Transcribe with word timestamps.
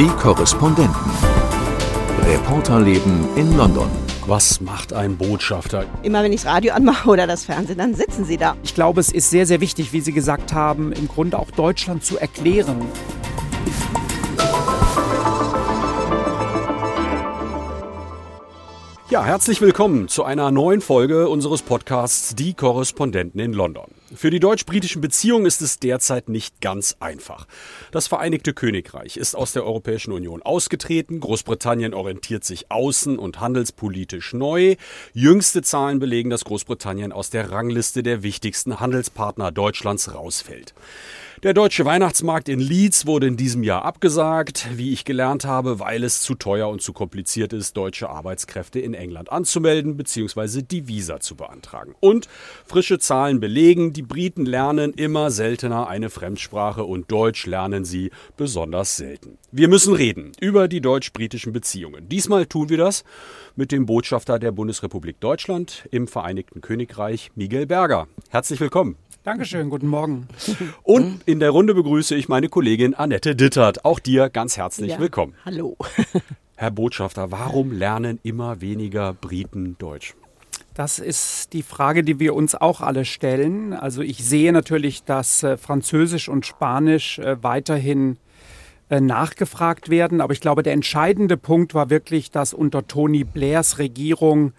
Die 0.00 0.08
Korrespondenten. 0.08 1.10
Reporterleben 2.24 3.28
in 3.36 3.54
London. 3.54 3.90
Was 4.26 4.58
macht 4.62 4.94
ein 4.94 5.18
Botschafter? 5.18 5.84
Immer 6.02 6.22
wenn 6.22 6.32
ich 6.32 6.40
das 6.40 6.50
Radio 6.50 6.72
anmache 6.72 7.10
oder 7.10 7.26
das 7.26 7.44
Fernsehen, 7.44 7.76
dann 7.76 7.94
sitzen 7.94 8.24
sie 8.24 8.38
da. 8.38 8.56
Ich 8.62 8.74
glaube, 8.74 9.00
es 9.00 9.12
ist 9.12 9.28
sehr, 9.28 9.44
sehr 9.44 9.60
wichtig, 9.60 9.92
wie 9.92 10.00
Sie 10.00 10.14
gesagt 10.14 10.54
haben, 10.54 10.92
im 10.92 11.06
Grunde 11.06 11.38
auch 11.38 11.50
Deutschland 11.50 12.02
zu 12.02 12.16
erklären. 12.16 12.80
Ja, 19.20 19.26
herzlich 19.26 19.60
willkommen 19.60 20.08
zu 20.08 20.24
einer 20.24 20.50
neuen 20.50 20.80
Folge 20.80 21.28
unseres 21.28 21.60
Podcasts 21.60 22.34
Die 22.34 22.54
Korrespondenten 22.54 23.38
in 23.38 23.52
London. 23.52 23.90
Für 24.14 24.30
die 24.30 24.40
deutsch-britischen 24.40 25.02
Beziehungen 25.02 25.44
ist 25.44 25.60
es 25.60 25.78
derzeit 25.78 26.30
nicht 26.30 26.62
ganz 26.62 26.96
einfach. 27.00 27.46
Das 27.92 28.06
Vereinigte 28.06 28.54
Königreich 28.54 29.18
ist 29.18 29.34
aus 29.34 29.52
der 29.52 29.66
Europäischen 29.66 30.12
Union 30.12 30.40
ausgetreten, 30.40 31.20
Großbritannien 31.20 31.92
orientiert 31.92 32.44
sich 32.44 32.68
außen- 32.70 33.18
und 33.18 33.40
handelspolitisch 33.40 34.32
neu. 34.32 34.76
Jüngste 35.12 35.60
Zahlen 35.60 35.98
belegen, 35.98 36.30
dass 36.30 36.46
Großbritannien 36.46 37.12
aus 37.12 37.28
der 37.28 37.50
Rangliste 37.50 38.02
der 38.02 38.22
wichtigsten 38.22 38.80
Handelspartner 38.80 39.52
Deutschlands 39.52 40.14
rausfällt. 40.14 40.72
Der 41.42 41.54
deutsche 41.54 41.86
Weihnachtsmarkt 41.86 42.50
in 42.50 42.60
Leeds 42.60 43.06
wurde 43.06 43.26
in 43.26 43.38
diesem 43.38 43.62
Jahr 43.62 43.86
abgesagt, 43.86 44.68
wie 44.74 44.92
ich 44.92 45.06
gelernt 45.06 45.46
habe, 45.46 45.80
weil 45.80 46.04
es 46.04 46.20
zu 46.20 46.34
teuer 46.34 46.68
und 46.68 46.82
zu 46.82 46.92
kompliziert 46.92 47.54
ist, 47.54 47.78
deutsche 47.78 48.10
Arbeitskräfte 48.10 48.78
in 48.78 48.92
England 48.92 49.32
anzumelden 49.32 49.96
bzw. 49.96 50.60
die 50.60 50.86
Visa 50.86 51.18
zu 51.18 51.36
beantragen. 51.36 51.94
Und 51.98 52.28
frische 52.66 52.98
Zahlen 52.98 53.40
belegen, 53.40 53.94
die 53.94 54.02
Briten 54.02 54.44
lernen 54.44 54.92
immer 54.92 55.30
seltener 55.30 55.88
eine 55.88 56.10
Fremdsprache 56.10 56.84
und 56.84 57.10
Deutsch 57.10 57.46
lernen 57.46 57.86
sie 57.86 58.10
besonders 58.36 58.98
selten. 58.98 59.38
Wir 59.50 59.68
müssen 59.68 59.94
reden 59.94 60.32
über 60.42 60.68
die 60.68 60.82
deutsch-britischen 60.82 61.54
Beziehungen. 61.54 62.06
Diesmal 62.06 62.44
tun 62.44 62.68
wir 62.68 62.76
das 62.76 63.02
mit 63.56 63.72
dem 63.72 63.86
Botschafter 63.86 64.38
der 64.38 64.52
Bundesrepublik 64.52 65.18
Deutschland 65.20 65.88
im 65.90 66.06
Vereinigten 66.06 66.60
Königreich, 66.60 67.30
Miguel 67.34 67.64
Berger. 67.64 68.08
Herzlich 68.28 68.60
willkommen. 68.60 68.96
Dankeschön, 69.22 69.68
guten 69.68 69.88
Morgen. 69.88 70.28
Und 70.82 71.20
in 71.26 71.40
der 71.40 71.50
Runde 71.50 71.74
begrüße 71.74 72.14
ich 72.14 72.30
meine 72.30 72.48
Kollegin 72.48 72.94
Annette 72.94 73.36
Dittert. 73.36 73.84
Auch 73.84 73.98
dir 73.98 74.30
ganz 74.30 74.56
herzlich 74.56 74.92
Ja, 74.92 74.98
willkommen. 74.98 75.34
Hallo. 75.44 75.76
Herr 76.56 76.70
Botschafter, 76.70 77.30
warum 77.30 77.70
lernen 77.70 78.18
immer 78.22 78.62
weniger 78.62 79.12
Briten 79.12 79.76
Deutsch? 79.78 80.14
Das 80.72 80.98
ist 80.98 81.52
die 81.52 81.62
Frage, 81.62 82.02
die 82.02 82.18
wir 82.18 82.34
uns 82.34 82.54
auch 82.54 82.80
alle 82.80 83.04
stellen. 83.04 83.74
Also 83.74 84.00
ich 84.00 84.24
sehe 84.24 84.54
natürlich, 84.54 85.04
dass 85.04 85.42
äh, 85.42 85.58
Französisch 85.58 86.30
und 86.30 86.46
Spanisch 86.46 87.18
äh, 87.18 87.42
weiterhin 87.42 88.16
äh, 88.88 89.02
nachgefragt 89.02 89.90
werden. 89.90 90.22
Aber 90.22 90.32
ich 90.32 90.40
glaube, 90.40 90.62
der 90.62 90.72
entscheidende 90.72 91.36
Punkt 91.36 91.74
war 91.74 91.90
wirklich, 91.90 92.30
dass 92.30 92.54
unter 92.54 92.86
Tony 92.86 93.24
Blairs 93.24 93.78
Regierung 93.78 94.54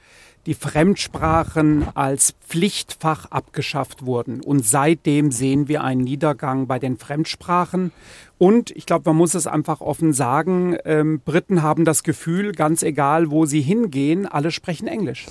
die 0.46 0.54
Fremdsprachen 0.54 1.88
als 1.94 2.34
Pflichtfach 2.48 3.26
abgeschafft 3.32 4.06
wurden. 4.06 4.42
Und 4.42 4.66
seitdem 4.66 5.32
sehen 5.32 5.68
wir 5.68 5.84
einen 5.84 6.02
Niedergang 6.02 6.68
bei 6.68 6.80
den 6.80 6.98
Fremdsprachen. 6.98 7.92
Und 8.38 8.72
ich 8.72 8.86
glaube, 8.86 9.10
man 9.10 9.18
muss 9.18 9.36
es 9.36 9.48
einfach 9.48 9.82
offen 9.82 10.14
sagen, 10.14 10.78
ähm, 10.86 11.22
Briten 11.24 11.62
haben 11.62 11.86
das 11.86 12.04
Gefühl, 12.04 12.54
ganz 12.54 12.82
egal, 12.82 13.30
wo 13.30 13.46
sie 13.46 13.62
hingehen, 13.62 14.26
alle 14.26 14.52
sprechen 14.52 14.88
Englisch. 14.88 15.28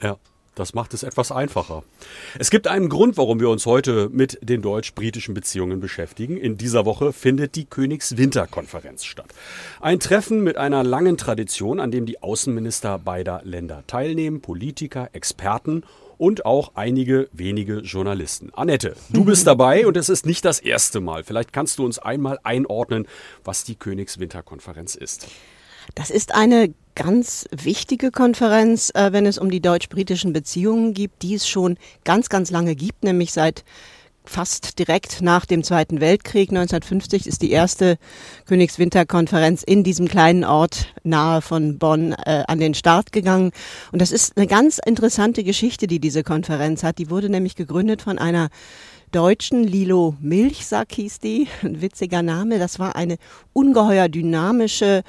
Ja. 0.00 0.16
Das 0.54 0.74
macht 0.74 0.92
es 0.92 1.02
etwas 1.02 1.32
einfacher. 1.32 1.82
Es 2.38 2.50
gibt 2.50 2.68
einen 2.68 2.90
Grund, 2.90 3.16
warum 3.16 3.40
wir 3.40 3.48
uns 3.48 3.64
heute 3.64 4.10
mit 4.10 4.38
den 4.42 4.60
deutsch-britischen 4.60 5.32
Beziehungen 5.32 5.80
beschäftigen. 5.80 6.36
In 6.36 6.58
dieser 6.58 6.84
Woche 6.84 7.14
findet 7.14 7.54
die 7.56 7.64
Königswinterkonferenz 7.64 9.04
statt. 9.04 9.32
Ein 9.80 9.98
Treffen 9.98 10.44
mit 10.44 10.58
einer 10.58 10.84
langen 10.84 11.16
Tradition, 11.16 11.80
an 11.80 11.90
dem 11.90 12.04
die 12.04 12.22
Außenminister 12.22 12.98
beider 12.98 13.40
Länder 13.44 13.84
teilnehmen, 13.86 14.42
Politiker, 14.42 15.08
Experten 15.14 15.84
und 16.18 16.44
auch 16.44 16.72
einige 16.74 17.30
wenige 17.32 17.78
Journalisten. 17.78 18.50
Annette, 18.54 18.94
du 19.08 19.24
bist 19.24 19.46
dabei 19.46 19.86
und 19.86 19.96
es 19.96 20.10
ist 20.10 20.26
nicht 20.26 20.44
das 20.44 20.60
erste 20.60 21.00
Mal. 21.00 21.24
Vielleicht 21.24 21.54
kannst 21.54 21.78
du 21.78 21.84
uns 21.86 21.98
einmal 21.98 22.38
einordnen, 22.42 23.08
was 23.42 23.64
die 23.64 23.74
Königswinterkonferenz 23.74 24.96
ist. 24.96 25.28
Das 25.94 26.10
ist 26.10 26.34
eine 26.34 26.74
ganz 26.94 27.46
wichtige 27.50 28.10
Konferenz, 28.10 28.90
äh, 28.94 29.12
wenn 29.12 29.26
es 29.26 29.38
um 29.38 29.50
die 29.50 29.60
deutsch-britischen 29.60 30.32
Beziehungen 30.32 30.94
gibt, 30.94 31.22
die 31.22 31.34
es 31.34 31.48
schon 31.48 31.76
ganz, 32.04 32.28
ganz 32.28 32.50
lange 32.50 32.74
gibt, 32.74 33.04
nämlich 33.04 33.32
seit 33.32 33.64
fast 34.24 34.78
direkt 34.78 35.20
nach 35.20 35.46
dem 35.46 35.64
Zweiten 35.64 36.00
Weltkrieg 36.00 36.50
1950 36.50 37.26
ist 37.26 37.42
die 37.42 37.50
erste 37.50 37.98
Königswinterkonferenz 38.46 39.62
in 39.62 39.82
diesem 39.82 40.06
kleinen 40.06 40.44
Ort 40.44 40.94
nahe 41.02 41.42
von 41.42 41.78
Bonn 41.78 42.12
äh, 42.12 42.44
an 42.46 42.60
den 42.60 42.74
Start 42.74 43.12
gegangen. 43.12 43.50
Und 43.90 44.00
das 44.00 44.12
ist 44.12 44.36
eine 44.36 44.46
ganz 44.46 44.78
interessante 44.84 45.42
Geschichte, 45.42 45.86
die 45.86 45.98
diese 45.98 46.22
Konferenz 46.22 46.84
hat. 46.84 46.98
Die 46.98 47.10
wurde 47.10 47.28
nämlich 47.28 47.56
gegründet 47.56 48.02
von 48.02 48.18
einer 48.18 48.48
Deutschen, 49.10 49.64
Lilo 49.64 50.16
Milchsack 50.20 50.92
hieß 50.92 51.18
die, 51.18 51.46
ein 51.62 51.82
witziger 51.82 52.22
Name. 52.22 52.58
Das 52.58 52.78
war 52.78 52.96
eine 52.96 53.18
ungeheuer 53.52 54.08
dynamische 54.08 55.02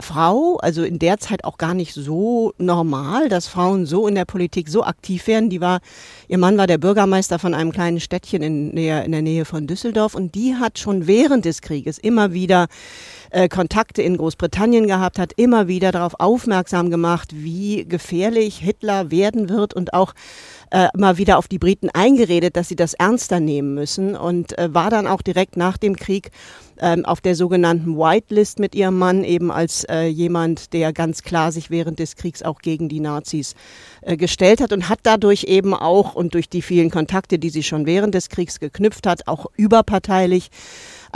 Frau, 0.00 0.58
also 0.58 0.84
in 0.84 0.98
der 0.98 1.18
Zeit 1.18 1.44
auch 1.44 1.58
gar 1.58 1.74
nicht 1.74 1.92
so 1.92 2.52
normal, 2.58 3.28
dass 3.28 3.48
Frauen 3.48 3.84
so 3.84 4.06
in 4.06 4.14
der 4.14 4.24
Politik 4.24 4.68
so 4.68 4.84
aktiv 4.84 5.26
werden. 5.26 5.50
Die 5.50 5.60
war, 5.60 5.80
ihr 6.28 6.38
Mann 6.38 6.56
war 6.56 6.66
der 6.68 6.78
Bürgermeister 6.78 7.38
von 7.38 7.52
einem 7.52 7.72
kleinen 7.72 7.98
Städtchen 7.98 8.42
in, 8.42 8.76
der, 8.76 9.04
in 9.04 9.12
der 9.12 9.22
Nähe 9.22 9.44
von 9.44 9.66
Düsseldorf 9.66 10.14
und 10.14 10.34
die 10.34 10.54
hat 10.54 10.78
schon 10.78 11.06
während 11.06 11.44
des 11.44 11.62
Krieges 11.62 11.98
immer 11.98 12.32
wieder 12.32 12.68
äh, 13.30 13.48
Kontakte 13.48 14.02
in 14.02 14.16
Großbritannien 14.16 14.86
gehabt, 14.86 15.18
hat 15.18 15.32
immer 15.36 15.68
wieder 15.68 15.90
darauf 15.90 16.14
aufmerksam 16.18 16.90
gemacht, 16.90 17.30
wie 17.32 17.84
gefährlich 17.84 18.58
Hitler 18.58 19.10
werden 19.10 19.48
wird 19.48 19.74
und 19.74 19.94
auch 19.94 20.14
äh, 20.70 20.88
immer 20.94 21.18
wieder 21.18 21.38
auf 21.38 21.48
die 21.48 21.58
Briten 21.58 21.88
eingeredet, 21.92 22.56
dass 22.56 22.68
sie 22.68 22.76
das 22.76 22.94
ernster 22.94 23.40
nehmen 23.40 23.74
müssen 23.74 24.16
und 24.16 24.58
äh, 24.58 24.72
war 24.72 24.90
dann 24.90 25.06
auch 25.06 25.22
direkt 25.22 25.56
nach 25.56 25.76
dem 25.76 25.96
Krieg 25.96 26.30
ähm, 26.80 27.04
auf 27.04 27.20
der 27.20 27.34
sogenannten 27.34 27.96
Whitelist 27.96 28.58
mit 28.58 28.74
ihrem 28.74 28.98
Mann 28.98 29.24
eben 29.24 29.50
als 29.50 29.84
äh, 29.84 30.06
jemand, 30.06 30.72
der 30.72 30.92
ganz 30.92 31.22
klar 31.22 31.52
sich 31.52 31.70
während 31.70 31.98
des 31.98 32.16
Kriegs 32.16 32.42
auch 32.42 32.60
gegen 32.60 32.88
die 32.88 33.00
Nazis 33.00 33.54
äh, 34.02 34.16
gestellt 34.16 34.60
hat 34.60 34.72
und 34.72 34.88
hat 34.88 35.00
dadurch 35.02 35.44
eben 35.44 35.74
auch 35.74 36.14
und 36.14 36.34
durch 36.34 36.48
die 36.48 36.62
vielen 36.62 36.90
Kontakte, 36.90 37.38
die 37.38 37.50
sie 37.50 37.62
schon 37.62 37.86
während 37.86 38.14
des 38.14 38.28
Kriegs 38.28 38.60
geknüpft 38.60 39.06
hat, 39.06 39.26
auch 39.26 39.46
überparteilich 39.56 40.50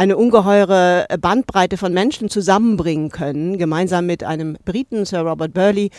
eine 0.02 0.16
ungeheure 0.16 1.06
Bandbreite 1.20 1.76
von 1.76 1.94
Menschen 1.94 2.28
zusammenbringen 2.28 3.10
können, 3.10 3.56
gemeinsam 3.56 4.04
mit 4.04 4.24
einem 4.24 4.56
Briten, 4.64 5.04
Sir 5.04 5.20
Robert 5.20 5.54
Burley, 5.54 5.90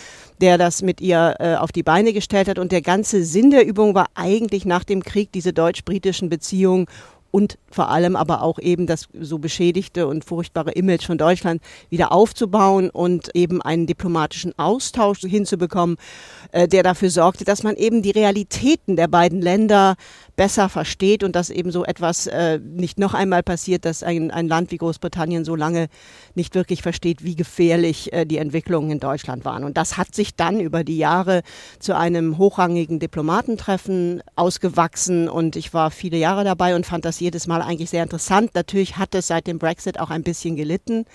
der 0.41 0.57
das 0.57 0.81
mit 0.81 0.99
ihr 0.99 1.35
äh, 1.39 1.55
auf 1.55 1.71
die 1.71 1.83
Beine 1.83 2.11
gestellt 2.11 2.49
hat. 2.49 2.59
Und 2.59 2.73
der 2.73 2.81
ganze 2.81 3.23
Sinn 3.23 3.49
der 3.49 3.65
Übung 3.65 3.95
war 3.95 4.07
eigentlich 4.13 4.65
nach 4.65 4.83
dem 4.83 5.03
Krieg 5.03 5.31
diese 5.31 5.53
deutsch-britischen 5.53 6.27
Beziehungen 6.27 6.87
und 7.31 7.57
vor 7.71 7.89
allem 7.89 8.15
aber 8.15 8.43
auch 8.43 8.59
eben 8.59 8.85
das 8.85 9.07
so 9.19 9.39
beschädigte 9.39 10.05
und 10.05 10.23
furchtbare 10.23 10.73
Image 10.73 11.07
von 11.07 11.17
Deutschland 11.17 11.63
wieder 11.89 12.11
aufzubauen 12.11 12.91
und 12.91 13.35
eben 13.35 13.59
einen 13.59 13.87
diplomatischen 13.87 14.53
Austausch 14.59 15.21
hinzubekommen, 15.21 15.95
äh, 16.51 16.67
der 16.67 16.83
dafür 16.83 17.09
sorgte, 17.09 17.43
dass 17.43 17.63
man 17.63 17.75
eben 17.75 18.03
die 18.03 18.11
Realitäten 18.11 18.97
der 18.97 19.07
beiden 19.07 19.41
Länder 19.41 19.95
besser 20.35 20.69
versteht 20.69 21.23
und 21.23 21.35
dass 21.35 21.49
eben 21.49 21.71
so 21.71 21.85
etwas 21.85 22.27
äh, 22.27 22.59
nicht 22.59 22.97
noch 22.97 23.13
einmal 23.13 23.43
passiert, 23.43 23.85
dass 23.85 24.01
ein, 24.01 24.31
ein 24.31 24.47
Land 24.47 24.71
wie 24.71 24.77
Großbritannien 24.77 25.45
so 25.45 25.55
lange 25.55 25.87
nicht 26.33 26.55
wirklich 26.55 26.81
versteht, 26.81 27.23
wie 27.23 27.35
gefährlich 27.35 28.11
äh, 28.13 28.25
die 28.25 28.37
Entwicklungen 28.37 28.89
in 28.89 28.99
Deutschland 28.99 29.45
waren. 29.45 29.63
Und 29.63 29.77
das 29.77 29.97
hat 29.97 30.15
sich 30.15 30.35
dann 30.35 30.59
über 30.59 30.83
die 30.83 30.97
Jahre 30.97 31.43
zu 31.79 31.95
einem 31.95 32.37
hochrangigen 32.37 32.99
Diplomatentreffen 32.99 34.23
ausgewachsen 34.35 35.29
und 35.29 35.55
ich 35.55 35.73
war 35.73 35.91
viele 35.91 36.17
Jahre 36.17 36.43
dabei 36.43 36.75
und 36.75 36.85
fand 36.85 37.05
das 37.05 37.19
jedes 37.19 37.45
Mal 37.45 37.61
eigentlich 37.61 37.91
sehr 37.91 38.03
interessant. 38.03 38.51
Natürlich 38.55 38.97
hat 38.97 39.13
es 39.13 39.27
seit 39.27 39.45
dem 39.45 39.59
Brexit 39.59 39.99
auch 39.99 40.09
ein 40.09 40.23
bisschen 40.23 40.55
gelitten. 40.55 41.05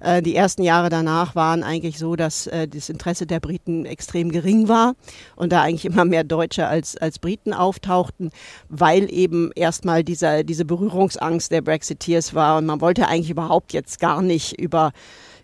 Äh, 0.00 0.20
die 0.20 0.34
ersten 0.34 0.62
Jahre 0.62 0.88
danach 0.88 1.36
waren 1.36 1.62
eigentlich 1.62 1.98
so, 1.98 2.16
dass 2.16 2.48
äh, 2.48 2.66
das 2.66 2.88
Interesse 2.88 3.26
der 3.26 3.38
Briten 3.38 3.86
extrem 3.86 4.32
gering 4.32 4.68
war 4.68 4.94
und 5.36 5.52
da 5.52 5.62
eigentlich 5.62 5.84
immer 5.84 6.04
mehr 6.04 6.24
Deutsche 6.24 6.66
als, 6.66 6.96
als 6.96 7.20
Briten 7.20 7.52
auftauchten 7.52 8.30
weil 8.68 9.12
eben 9.12 9.50
erstmal 9.54 10.04
dieser, 10.04 10.44
diese 10.44 10.64
Berührungsangst 10.64 11.50
der 11.50 11.62
Brexiteers 11.62 12.34
war 12.34 12.58
und 12.58 12.66
man 12.66 12.80
wollte 12.80 13.08
eigentlich 13.08 13.30
überhaupt 13.30 13.72
jetzt 13.72 14.00
gar 14.00 14.22
nicht 14.22 14.58
über 14.60 14.92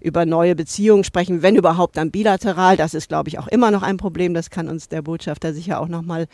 über 0.01 0.25
neue 0.25 0.57
Beziehungen 0.57 1.05
sprechen, 1.05 1.43
wenn 1.43 1.57
überhaupt 1.57 1.97
dann 1.97 2.11
bilateral. 2.11 2.77
Das 2.77 2.95
ist, 2.95 3.09
glaube 3.09 3.29
ich, 3.29 3.39
auch 3.39 3.47
immer 3.49 3.71
noch 3.71 3.83
ein 3.83 3.99
Problem. 3.99 4.35
Das 4.35 4.51
kann 4.51 4.69
uns 4.69 4.89
der 4.89 5.03
Botschafter 5.03 5.53
sicher 5.53 5.81
auch 5.81 5.89
nochmal 5.89 6.27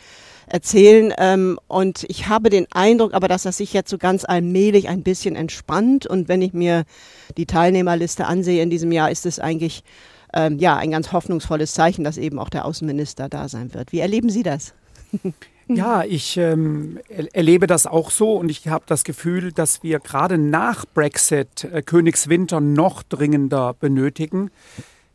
erzählen. 0.47 1.13
Ähm, 1.17 1.59
und 1.67 2.05
ich 2.07 2.29
habe 2.29 2.49
den 2.49 2.67
Eindruck, 2.71 3.13
aber 3.13 3.27
dass 3.27 3.43
das 3.43 3.57
sich 3.57 3.73
jetzt 3.73 3.89
so 3.89 3.97
ganz 3.97 4.23
allmählich 4.23 4.87
ein 4.87 5.03
bisschen 5.03 5.35
entspannt. 5.35 6.07
Und 6.07 6.29
wenn 6.29 6.41
ich 6.41 6.53
mir 6.53 6.85
die 7.35 7.45
Teilnehmerliste 7.45 8.25
ansehe 8.25 8.63
in 8.63 8.69
diesem 8.69 8.91
Jahr, 8.91 9.11
ist 9.11 9.25
es 9.25 9.39
eigentlich 9.39 9.83
ähm, 10.33 10.57
ja 10.59 10.77
ein 10.77 10.91
ganz 10.91 11.11
hoffnungsvolles 11.11 11.73
Zeichen, 11.73 12.03
dass 12.03 12.17
eben 12.17 12.39
auch 12.39 12.49
der 12.49 12.65
Außenminister 12.65 13.27
da 13.27 13.49
sein 13.49 13.73
wird. 13.73 13.91
Wie 13.91 13.99
erleben 13.99 14.29
Sie 14.29 14.43
das? 14.43 14.73
Ja, 15.69 16.03
ich 16.03 16.37
ähm, 16.37 16.99
erlebe 17.33 17.67
das 17.67 17.87
auch 17.87 18.09
so 18.09 18.35
und 18.35 18.49
ich 18.49 18.67
habe 18.67 18.85
das 18.87 19.03
Gefühl, 19.03 19.51
dass 19.51 19.83
wir 19.83 19.99
gerade 19.99 20.37
nach 20.37 20.85
Brexit 20.85 21.65
äh, 21.65 21.81
Königswinter 21.81 22.61
noch 22.61 23.03
dringender 23.03 23.73
benötigen. 23.73 24.49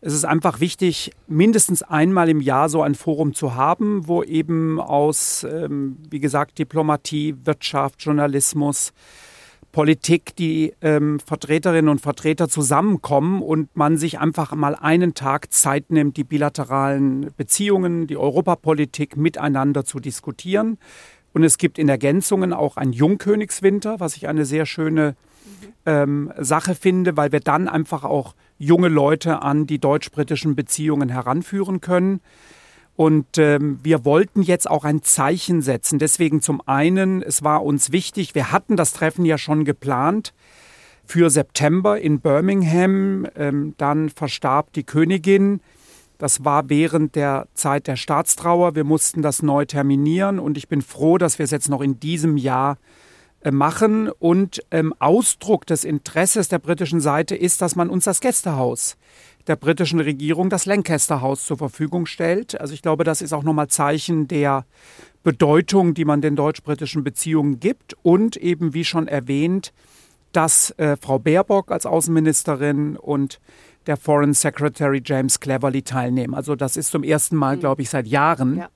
Es 0.02 0.12
ist 0.12 0.24
einfach 0.24 0.60
wichtig, 0.60 1.12
mindestens 1.26 1.82
einmal 1.82 2.28
im 2.28 2.40
Jahr 2.40 2.68
so 2.68 2.82
ein 2.82 2.94
Forum 2.94 3.34
zu 3.34 3.54
haben, 3.54 4.08
wo 4.08 4.22
eben 4.22 4.80
aus, 4.80 5.44
ähm, 5.44 5.96
wie 6.10 6.20
gesagt, 6.20 6.58
Diplomatie, 6.58 7.36
Wirtschaft, 7.44 8.02
Journalismus, 8.02 8.92
Politik 9.72 10.36
die 10.36 10.74
ähm, 10.82 11.18
Vertreterinnen 11.18 11.88
und 11.88 12.00
Vertreter 12.00 12.48
zusammenkommen 12.48 13.42
und 13.42 13.74
man 13.74 13.96
sich 13.96 14.20
einfach 14.20 14.54
mal 14.54 14.74
einen 14.74 15.14
Tag 15.14 15.52
Zeit 15.52 15.90
nimmt, 15.90 16.18
die 16.18 16.24
bilateralen 16.24 17.30
Beziehungen, 17.36 18.06
die 18.06 18.18
Europapolitik 18.18 19.16
miteinander 19.16 19.84
zu 19.84 19.98
diskutieren. 19.98 20.78
Und 21.32 21.42
es 21.42 21.56
gibt 21.56 21.78
in 21.78 21.88
Ergänzungen 21.88 22.52
auch 22.52 22.76
ein 22.76 22.92
Jungkönigswinter, 22.92 23.98
was 23.98 24.16
ich 24.16 24.28
eine 24.28 24.44
sehr 24.44 24.66
schöne 24.66 25.16
ähm, 25.86 26.30
Sache 26.38 26.74
finde, 26.74 27.16
weil 27.16 27.32
wir 27.32 27.40
dann 27.40 27.66
einfach 27.68 28.04
auch 28.04 28.34
junge 28.58 28.88
Leute 28.88 29.42
an 29.42 29.66
die 29.66 29.78
deutsch-britischen 29.78 30.54
Beziehungen 30.54 31.08
heranführen 31.08 31.80
können. 31.80 32.20
Und 32.94 33.38
ähm, 33.38 33.80
wir 33.82 34.04
wollten 34.04 34.42
jetzt 34.42 34.68
auch 34.70 34.84
ein 34.84 35.02
Zeichen 35.02 35.62
setzen. 35.62 35.98
Deswegen 35.98 36.42
zum 36.42 36.60
einen, 36.66 37.22
es 37.22 37.42
war 37.42 37.64
uns 37.64 37.90
wichtig, 37.90 38.34
wir 38.34 38.52
hatten 38.52 38.76
das 38.76 38.92
Treffen 38.92 39.24
ja 39.24 39.38
schon 39.38 39.64
geplant 39.64 40.34
für 41.04 41.30
September 41.30 41.98
in 41.98 42.20
Birmingham. 42.20 43.26
Ähm, 43.34 43.74
dann 43.78 44.10
verstarb 44.10 44.72
die 44.74 44.84
Königin. 44.84 45.60
Das 46.18 46.44
war 46.44 46.68
während 46.68 47.16
der 47.16 47.48
Zeit 47.54 47.86
der 47.86 47.96
Staatstrauer. 47.96 48.74
Wir 48.74 48.84
mussten 48.84 49.22
das 49.22 49.42
neu 49.42 49.64
terminieren 49.64 50.38
und 50.38 50.56
ich 50.56 50.68
bin 50.68 50.82
froh, 50.82 51.18
dass 51.18 51.38
wir 51.38 51.44
es 51.44 51.50
jetzt 51.50 51.68
noch 51.68 51.80
in 51.80 51.98
diesem 51.98 52.36
Jahr 52.36 52.74
äh, 52.74 53.01
machen. 53.50 54.08
Und 54.08 54.62
ähm, 54.70 54.94
Ausdruck 54.98 55.66
des 55.66 55.84
Interesses 55.84 56.48
der 56.48 56.58
britischen 56.58 57.00
Seite 57.00 57.34
ist, 57.34 57.60
dass 57.62 57.74
man 57.74 57.90
uns 57.90 58.04
das 58.04 58.20
Gästehaus 58.20 58.96
der 59.46 59.56
britischen 59.56 60.00
Regierung 60.00 60.50
das 60.50 60.66
Lancaster 60.66 61.20
House 61.20 61.44
zur 61.44 61.58
Verfügung 61.58 62.06
stellt. 62.06 62.60
Also 62.60 62.74
ich 62.74 62.82
glaube, 62.82 63.04
das 63.04 63.22
ist 63.22 63.32
auch 63.32 63.42
nochmal 63.42 63.68
Zeichen 63.68 64.28
der 64.28 64.64
Bedeutung, 65.24 65.94
die 65.94 66.04
man 66.04 66.20
den 66.20 66.36
deutsch-britischen 66.36 67.02
Beziehungen 67.02 67.58
gibt 67.58 67.96
und 68.02 68.36
eben, 68.36 68.74
wie 68.74 68.84
schon 68.84 69.08
erwähnt, 69.08 69.72
dass 70.32 70.70
äh, 70.78 70.96
Frau 70.96 71.18
Baerbock 71.18 71.70
als 71.72 71.86
Außenministerin 71.86 72.96
und 72.96 73.40
der 73.86 73.96
Foreign 73.96 74.32
Secretary 74.32 75.02
James 75.04 75.40
Cleverly 75.40 75.82
teilnehmen. 75.82 76.34
Also 76.34 76.54
das 76.54 76.76
ist 76.76 76.90
zum 76.90 77.02
ersten 77.02 77.36
Mal, 77.36 77.56
mhm. 77.56 77.60
glaube 77.60 77.82
ich, 77.82 77.90
seit 77.90 78.06
Jahren. 78.06 78.58
Ja 78.58 78.68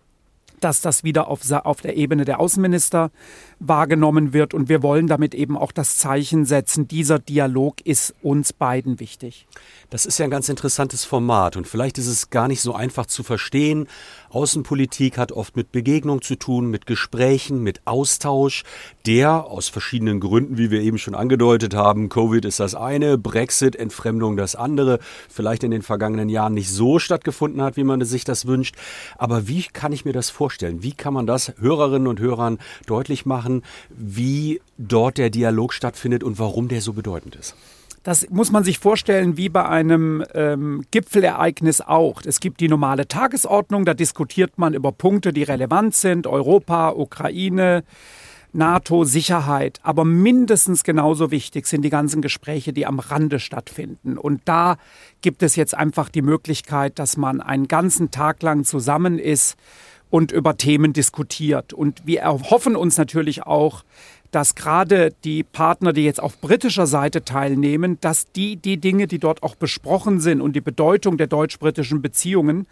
dass 0.60 0.80
das 0.80 1.04
wieder 1.04 1.28
auf, 1.28 1.40
auf 1.50 1.80
der 1.80 1.96
Ebene 1.96 2.24
der 2.24 2.40
Außenminister 2.40 3.10
wahrgenommen 3.58 4.32
wird. 4.32 4.54
Und 4.54 4.68
wir 4.68 4.82
wollen 4.82 5.06
damit 5.06 5.34
eben 5.34 5.56
auch 5.56 5.72
das 5.72 5.96
Zeichen 5.96 6.44
setzen, 6.44 6.88
dieser 6.88 7.18
Dialog 7.18 7.80
ist 7.82 8.14
uns 8.22 8.52
beiden 8.52 9.00
wichtig. 9.00 9.46
Das 9.90 10.06
ist 10.06 10.18
ja 10.18 10.24
ein 10.24 10.30
ganz 10.30 10.48
interessantes 10.48 11.04
Format 11.04 11.56
und 11.56 11.66
vielleicht 11.66 11.98
ist 11.98 12.08
es 12.08 12.30
gar 12.30 12.48
nicht 12.48 12.60
so 12.60 12.74
einfach 12.74 13.06
zu 13.06 13.22
verstehen. 13.22 13.86
Außenpolitik 14.30 15.16
hat 15.16 15.32
oft 15.32 15.56
mit 15.56 15.72
Begegnung 15.72 16.20
zu 16.20 16.36
tun, 16.36 16.66
mit 16.66 16.86
Gesprächen, 16.86 17.62
mit 17.62 17.80
Austausch, 17.86 18.64
der 19.06 19.46
aus 19.46 19.68
verschiedenen 19.68 20.20
Gründen, 20.20 20.58
wie 20.58 20.70
wir 20.70 20.80
eben 20.80 20.98
schon 20.98 21.14
angedeutet 21.14 21.74
haben, 21.74 22.08
Covid 22.08 22.44
ist 22.44 22.60
das 22.60 22.74
eine, 22.74 23.16
Brexit, 23.16 23.76
Entfremdung 23.76 24.36
das 24.36 24.56
andere, 24.56 24.98
vielleicht 25.28 25.64
in 25.64 25.70
den 25.70 25.82
vergangenen 25.82 26.28
Jahren 26.28 26.54
nicht 26.54 26.70
so 26.70 26.98
stattgefunden 26.98 27.62
hat, 27.62 27.76
wie 27.76 27.84
man 27.84 28.04
sich 28.04 28.24
das 28.24 28.46
wünscht. 28.46 28.74
Aber 29.16 29.48
wie 29.48 29.62
kann 29.62 29.92
ich 29.92 30.04
mir 30.04 30.12
das 30.12 30.30
vorstellen? 30.30 30.45
Wie 30.82 30.93
kann 30.93 31.14
man 31.14 31.26
das 31.26 31.52
Hörerinnen 31.58 32.08
und 32.08 32.20
Hörern 32.20 32.58
deutlich 32.87 33.26
machen, 33.26 33.62
wie 33.90 34.60
dort 34.78 35.19
der 35.19 35.31
Dialog 35.31 35.72
stattfindet 35.72 36.22
und 36.25 36.38
warum 36.38 36.69
der 36.69 36.81
so 36.81 36.93
bedeutend 36.93 37.37
ist? 37.37 37.54
Das 38.06 38.31
muss 38.31 38.52
man 38.52 38.62
sich 38.62 38.78
vorstellen 38.78 39.37
wie 39.37 39.48
bei 39.48 39.66
einem 39.66 40.25
ähm, 40.32 40.84
Gipfelereignis 40.93 41.81
auch. 41.81 42.22
Es 42.25 42.38
gibt 42.38 42.60
die 42.60 42.69
normale 42.69 43.08
Tagesordnung, 43.08 43.84
da 43.84 43.94
diskutiert 43.94 44.58
man 44.58 44.75
über 44.75 44.93
Punkte, 44.93 45.32
die 45.32 45.43
relevant 45.43 45.93
sind, 45.93 46.28
Europa, 46.28 46.90
Ukraine, 46.90 47.82
NATO, 48.52 49.02
Sicherheit. 49.02 49.81
Aber 49.82 50.04
mindestens 50.04 50.84
genauso 50.84 51.32
wichtig 51.32 51.66
sind 51.66 51.82
die 51.82 51.90
ganzen 51.90 52.22
Gespräche, 52.22 52.72
die 52.72 52.87
am 52.87 53.00
Rande 53.00 53.40
stattfinden. 53.40 54.19
Und 54.19 54.42
da 54.44 54.78
gibt 55.20 55.42
es 55.42 55.56
jetzt 55.56 55.75
einfach 55.75 56.08
die 56.08 56.22
Möglichkeit, 56.22 57.00
dass 57.00 57.16
man 57.16 57.40
einen 57.40 57.66
ganzen 57.66 58.12
Tag 58.12 58.40
lang 58.42 58.64
zusammen 58.64 59.19
ist 59.19 59.56
und 60.10 60.32
über 60.32 60.56
Themen 60.56 60.92
diskutiert. 60.92 61.72
Und 61.72 62.06
wir 62.06 62.20
erhoffen 62.20 62.76
uns 62.76 62.96
natürlich 62.96 63.42
auch, 63.44 63.84
dass 64.30 64.54
gerade 64.54 65.14
die 65.24 65.42
Partner, 65.42 65.92
die 65.92 66.04
jetzt 66.04 66.22
auf 66.22 66.40
britischer 66.40 66.86
Seite 66.86 67.24
teilnehmen, 67.24 67.98
dass 68.00 68.30
die 68.32 68.56
die 68.56 68.76
Dinge, 68.76 69.06
die 69.06 69.18
dort 69.18 69.42
auch 69.42 69.54
besprochen 69.54 70.20
sind 70.20 70.40
und 70.40 70.54
die 70.54 70.60
Bedeutung 70.60 71.16
der 71.16 71.26
deutsch-britischen 71.26 72.02
Beziehungen 72.02 72.66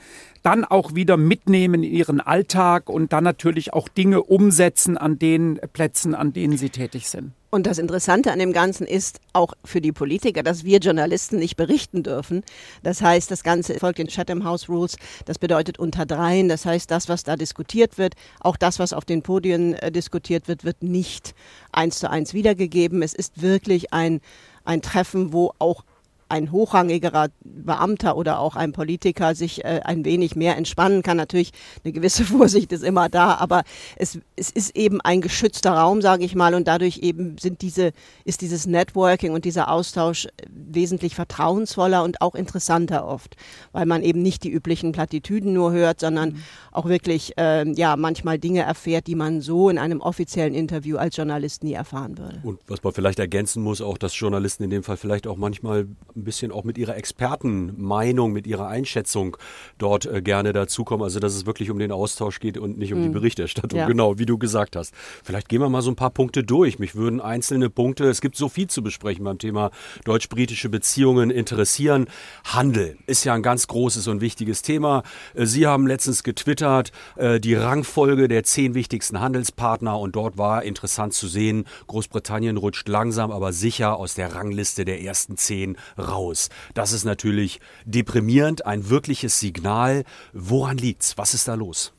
dann 0.44 0.64
auch 0.64 0.94
wieder 0.94 1.16
mitnehmen 1.16 1.82
in 1.82 1.90
ihren 1.90 2.20
Alltag 2.20 2.88
und 2.88 3.12
dann 3.12 3.24
natürlich 3.24 3.72
auch 3.72 3.88
Dinge 3.88 4.22
umsetzen 4.22 4.96
an 4.98 5.18
den 5.18 5.58
Plätzen, 5.72 6.14
an 6.14 6.32
denen 6.32 6.58
sie 6.58 6.70
tätig 6.70 7.08
sind. 7.08 7.32
Und 7.54 7.66
das 7.66 7.78
Interessante 7.78 8.32
an 8.32 8.40
dem 8.40 8.52
Ganzen 8.52 8.84
ist 8.84 9.20
auch 9.32 9.54
für 9.64 9.80
die 9.80 9.92
Politiker, 9.92 10.42
dass 10.42 10.64
wir 10.64 10.80
Journalisten 10.80 11.38
nicht 11.38 11.56
berichten 11.56 12.02
dürfen. 12.02 12.42
Das 12.82 13.00
heißt, 13.00 13.30
das 13.30 13.44
Ganze 13.44 13.78
folgt 13.78 14.00
den 14.00 14.08
Chatham 14.08 14.44
House 14.44 14.68
Rules. 14.68 14.96
Das 15.24 15.38
bedeutet 15.38 15.78
unter 15.78 16.04
dreien. 16.04 16.48
Das 16.48 16.66
heißt, 16.66 16.90
das, 16.90 17.08
was 17.08 17.22
da 17.22 17.36
diskutiert 17.36 17.96
wird, 17.96 18.14
auch 18.40 18.56
das, 18.56 18.80
was 18.80 18.92
auf 18.92 19.04
den 19.04 19.22
Podien 19.22 19.74
äh, 19.74 19.92
diskutiert 19.92 20.48
wird, 20.48 20.64
wird 20.64 20.82
nicht 20.82 21.34
eins 21.70 22.00
zu 22.00 22.10
eins 22.10 22.34
wiedergegeben. 22.34 23.02
Es 23.02 23.14
ist 23.14 23.40
wirklich 23.40 23.92
ein, 23.92 24.20
ein 24.64 24.82
Treffen, 24.82 25.32
wo 25.32 25.52
auch 25.60 25.84
ein 26.28 26.52
hochrangigerer 26.52 27.28
Beamter 27.42 28.16
oder 28.16 28.38
auch 28.38 28.56
ein 28.56 28.72
Politiker 28.72 29.34
sich 29.34 29.64
äh, 29.64 29.80
ein 29.84 30.04
wenig 30.04 30.36
mehr 30.36 30.56
entspannen 30.56 31.02
kann. 31.02 31.16
Natürlich, 31.16 31.52
eine 31.84 31.92
gewisse 31.92 32.24
Vorsicht 32.24 32.72
ist 32.72 32.84
immer 32.84 33.08
da, 33.08 33.34
aber 33.36 33.62
es, 33.96 34.18
es 34.36 34.50
ist 34.50 34.76
eben 34.76 35.00
ein 35.00 35.20
geschützter 35.20 35.72
Raum, 35.72 36.02
sage 36.02 36.24
ich 36.24 36.34
mal, 36.34 36.54
und 36.54 36.68
dadurch 36.68 36.98
eben 36.98 37.36
sind 37.38 37.62
diese, 37.62 37.92
ist 38.24 38.40
dieses 38.40 38.66
Networking 38.66 39.32
und 39.32 39.44
dieser 39.44 39.70
Austausch 39.70 40.28
wesentlich 40.48 41.14
vertrauensvoller 41.14 42.02
und 42.02 42.20
auch 42.20 42.34
interessanter 42.34 43.06
oft, 43.06 43.36
weil 43.72 43.86
man 43.86 44.02
eben 44.02 44.22
nicht 44.22 44.44
die 44.44 44.50
üblichen 44.50 44.92
Plattitüden 44.92 45.52
nur 45.52 45.72
hört, 45.72 46.00
sondern 46.00 46.30
mhm. 46.30 46.42
auch 46.72 46.86
wirklich 46.86 47.36
äh, 47.38 47.70
ja 47.72 47.96
manchmal 47.96 48.38
Dinge 48.38 48.62
erfährt, 48.62 49.06
die 49.06 49.14
man 49.14 49.40
so 49.40 49.68
in 49.68 49.78
einem 49.78 50.00
offiziellen 50.00 50.54
Interview 50.54 50.96
als 50.96 51.16
Journalist 51.16 51.64
nie 51.64 51.74
erfahren 51.74 52.18
würde. 52.18 52.40
Und 52.42 52.60
was 52.66 52.82
man 52.82 52.92
vielleicht 52.92 53.18
ergänzen 53.18 53.62
muss, 53.62 53.80
auch 53.80 53.98
dass 53.98 54.18
Journalisten 54.18 54.64
in 54.64 54.70
dem 54.70 54.82
Fall 54.82 54.96
vielleicht 54.96 55.26
auch 55.26 55.36
manchmal 55.36 55.86
ein 56.16 56.24
bisschen 56.24 56.52
auch 56.52 56.64
mit 56.64 56.78
ihrer 56.78 56.96
Expertenmeinung, 56.96 58.32
mit 58.32 58.46
ihrer 58.46 58.68
Einschätzung 58.68 59.36
dort 59.78 60.06
äh, 60.06 60.22
gerne 60.22 60.52
dazukommen. 60.52 61.04
Also 61.04 61.20
dass 61.20 61.34
es 61.34 61.46
wirklich 61.46 61.70
um 61.70 61.78
den 61.78 61.92
Austausch 61.92 62.40
geht 62.40 62.58
und 62.58 62.78
nicht 62.78 62.92
um 62.92 63.00
mhm. 63.00 63.04
die 63.04 63.08
Berichterstattung. 63.10 63.78
Ja. 63.78 63.86
Genau, 63.86 64.18
wie 64.18 64.26
du 64.26 64.38
gesagt 64.38 64.76
hast. 64.76 64.94
Vielleicht 65.22 65.48
gehen 65.48 65.60
wir 65.60 65.68
mal 65.68 65.82
so 65.82 65.90
ein 65.90 65.96
paar 65.96 66.10
Punkte 66.10 66.44
durch. 66.44 66.78
Mich 66.78 66.94
würden 66.94 67.20
einzelne 67.20 67.70
Punkte, 67.70 68.04
es 68.04 68.20
gibt 68.20 68.36
so 68.36 68.48
viel 68.48 68.68
zu 68.68 68.82
besprechen 68.82 69.24
beim 69.24 69.38
Thema 69.38 69.70
deutsch-britische 70.04 70.68
Beziehungen 70.68 71.30
interessieren. 71.30 72.06
Handel 72.44 72.96
ist 73.06 73.24
ja 73.24 73.34
ein 73.34 73.42
ganz 73.42 73.66
großes 73.66 74.08
und 74.08 74.20
wichtiges 74.20 74.62
Thema. 74.62 75.02
Äh, 75.34 75.46
Sie 75.46 75.66
haben 75.66 75.86
letztens 75.86 76.22
getwittert, 76.22 76.92
äh, 77.16 77.40
die 77.40 77.54
Rangfolge 77.54 78.28
der 78.28 78.44
zehn 78.44 78.74
wichtigsten 78.74 79.20
Handelspartner 79.20 79.98
und 79.98 80.16
dort 80.16 80.38
war 80.38 80.62
interessant 80.62 81.12
zu 81.12 81.26
sehen, 81.28 81.64
Großbritannien 81.86 82.56
rutscht 82.56 82.88
langsam 82.88 83.30
aber 83.30 83.52
sicher 83.52 83.96
aus 83.96 84.14
der 84.14 84.34
Rangliste 84.34 84.84
der 84.84 85.02
ersten 85.02 85.36
zehn 85.36 85.76
raus. 86.08 86.48
Das 86.74 86.92
ist 86.92 87.04
natürlich 87.04 87.60
deprimierend, 87.84 88.66
ein 88.66 88.88
wirkliches 88.90 89.40
Signal. 89.40 90.04
Woran 90.32 90.76
liegt's? 90.76 91.18
Was 91.18 91.34
ist 91.34 91.48
da 91.48 91.54
los? 91.54 91.92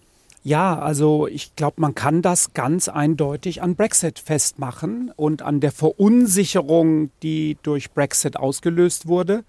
Ja, 0.43 0.77
also 0.77 1.25
ich 1.25 1.55
glaube, 1.55 1.81
man 1.81 1.95
kann 1.95 2.21
das 2.21 2.53
ganz 2.53 2.87
eindeutig 2.87 3.63
an 3.63 3.75
Brexit 3.75 4.19
festmachen 4.19 5.11
und 5.15 5.41
an 5.41 5.59
der 5.59 5.71
Verunsicherung, 5.71 7.09
die 7.23 7.57
durch 7.63 7.91
Brexit 7.91 8.37
ausgelöst 8.37 9.07
wurde. 9.07 9.43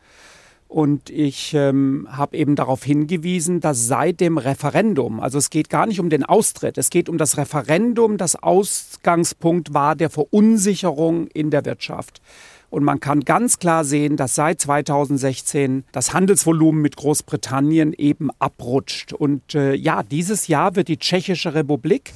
Und 0.69 1.11
ich 1.11 1.53
ähm, 1.55 2.09
habe 2.11 2.37
eben 2.37 2.57
darauf 2.57 2.83
hingewiesen, 2.83 3.61
dass 3.61 3.87
seit 3.87 4.21
dem 4.21 4.39
Referendum, 4.39 5.21
also 5.21 5.39
es 5.39 5.51
geht 5.51 5.69
gar 5.69 5.87
nicht 5.87 6.01
um 6.01 6.11
den 6.11 6.25
Austritt, 6.25 6.77
es 6.77 6.91
geht 6.91 7.09
um 7.09 7.19
das 7.19 7.37
Referendum, 7.37 8.17
das 8.17 8.35
Ausgangspunkt 8.35 9.75
war 9.75 9.95
der 9.95 10.11
Verunsicherung 10.11 11.29
in 11.29 11.51
der 11.51 11.65
Wirtschaft. 11.67 12.21
Und 12.71 12.85
man 12.85 13.01
kann 13.01 13.21
ganz 13.21 13.59
klar 13.59 13.85
sehen, 13.85 14.17
dass 14.17 14.35
seit 14.35 14.61
2016 14.61 15.85
das 15.93 16.13
Handelsvolumen 16.13 16.83
mit 16.83 16.97
Großbritannien 16.97 17.93
eben 17.93 18.31
abrutscht. 18.39 19.13
Und 19.13 19.55
äh, 19.55 19.75
ja, 19.75 20.03
dieses 20.03 20.49
Jahr 20.49 20.77
wird 20.77 20.89
die 20.89 20.99
Tschechische 20.99 21.55
Republik 21.55 22.13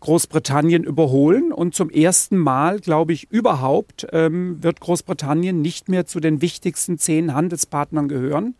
Großbritannien 0.00 0.84
überholen. 0.84 1.52
Und 1.52 1.74
zum 1.74 1.90
ersten 1.90 2.38
Mal, 2.38 2.80
glaube 2.80 3.12
ich, 3.12 3.30
überhaupt 3.30 4.06
ähm, 4.12 4.62
wird 4.62 4.80
Großbritannien 4.80 5.60
nicht 5.60 5.88
mehr 5.88 6.06
zu 6.06 6.20
den 6.20 6.40
wichtigsten 6.40 6.98
zehn 6.98 7.34
Handelspartnern 7.34 8.08
gehören 8.08 8.54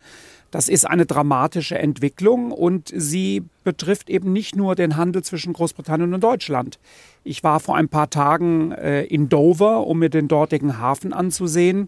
Das 0.51 0.67
ist 0.67 0.85
eine 0.85 1.05
dramatische 1.05 1.77
Entwicklung 1.77 2.51
und 2.51 2.91
sie 2.95 3.43
betrifft 3.63 4.09
eben 4.09 4.33
nicht 4.33 4.55
nur 4.55 4.75
den 4.75 4.97
Handel 4.97 5.23
zwischen 5.23 5.53
Großbritannien 5.53 6.13
und 6.13 6.23
Deutschland. 6.23 6.79
Ich 7.23 7.43
war 7.43 7.59
vor 7.59 7.75
ein 7.75 7.89
paar 7.89 8.09
Tagen 8.09 8.71
äh, 8.71 9.03
in 9.03 9.29
Dover, 9.29 9.85
um 9.85 9.99
mir 9.99 10.09
den 10.09 10.27
dortigen 10.27 10.79
Hafen 10.79 11.13
anzusehen 11.13 11.87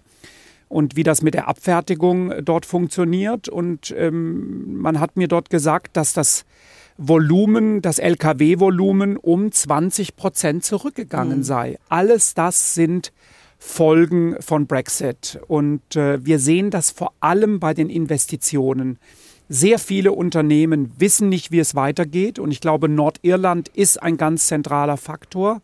und 0.69 0.95
wie 0.95 1.03
das 1.03 1.21
mit 1.21 1.33
der 1.33 1.47
Abfertigung 1.47 2.33
dort 2.43 2.65
funktioniert. 2.65 3.49
Und 3.49 3.93
ähm, 3.97 4.77
man 4.79 4.99
hat 4.99 5.17
mir 5.17 5.27
dort 5.27 5.49
gesagt, 5.49 5.97
dass 5.97 6.13
das 6.13 6.45
Volumen, 6.97 7.81
das 7.81 7.99
Lkw-Volumen 7.99 9.17
um 9.17 9.51
20 9.51 10.15
Prozent 10.15 10.63
zurückgegangen 10.63 11.39
mhm. 11.39 11.43
sei. 11.43 11.77
Alles 11.89 12.33
das 12.35 12.75
sind 12.75 13.11
Folgen 13.63 14.35
von 14.39 14.65
Brexit. 14.65 15.39
Und 15.47 15.95
äh, 15.95 16.25
wir 16.25 16.39
sehen 16.39 16.71
das 16.71 16.89
vor 16.89 17.13
allem 17.19 17.59
bei 17.59 17.75
den 17.75 17.91
Investitionen. 17.91 18.97
Sehr 19.49 19.77
viele 19.77 20.13
Unternehmen 20.13 20.91
wissen 20.97 21.29
nicht, 21.29 21.51
wie 21.51 21.59
es 21.59 21.75
weitergeht. 21.75 22.39
Und 22.39 22.49
ich 22.49 22.59
glaube, 22.59 22.89
Nordirland 22.89 23.69
ist 23.69 24.01
ein 24.01 24.17
ganz 24.17 24.47
zentraler 24.47 24.97
Faktor. 24.97 25.61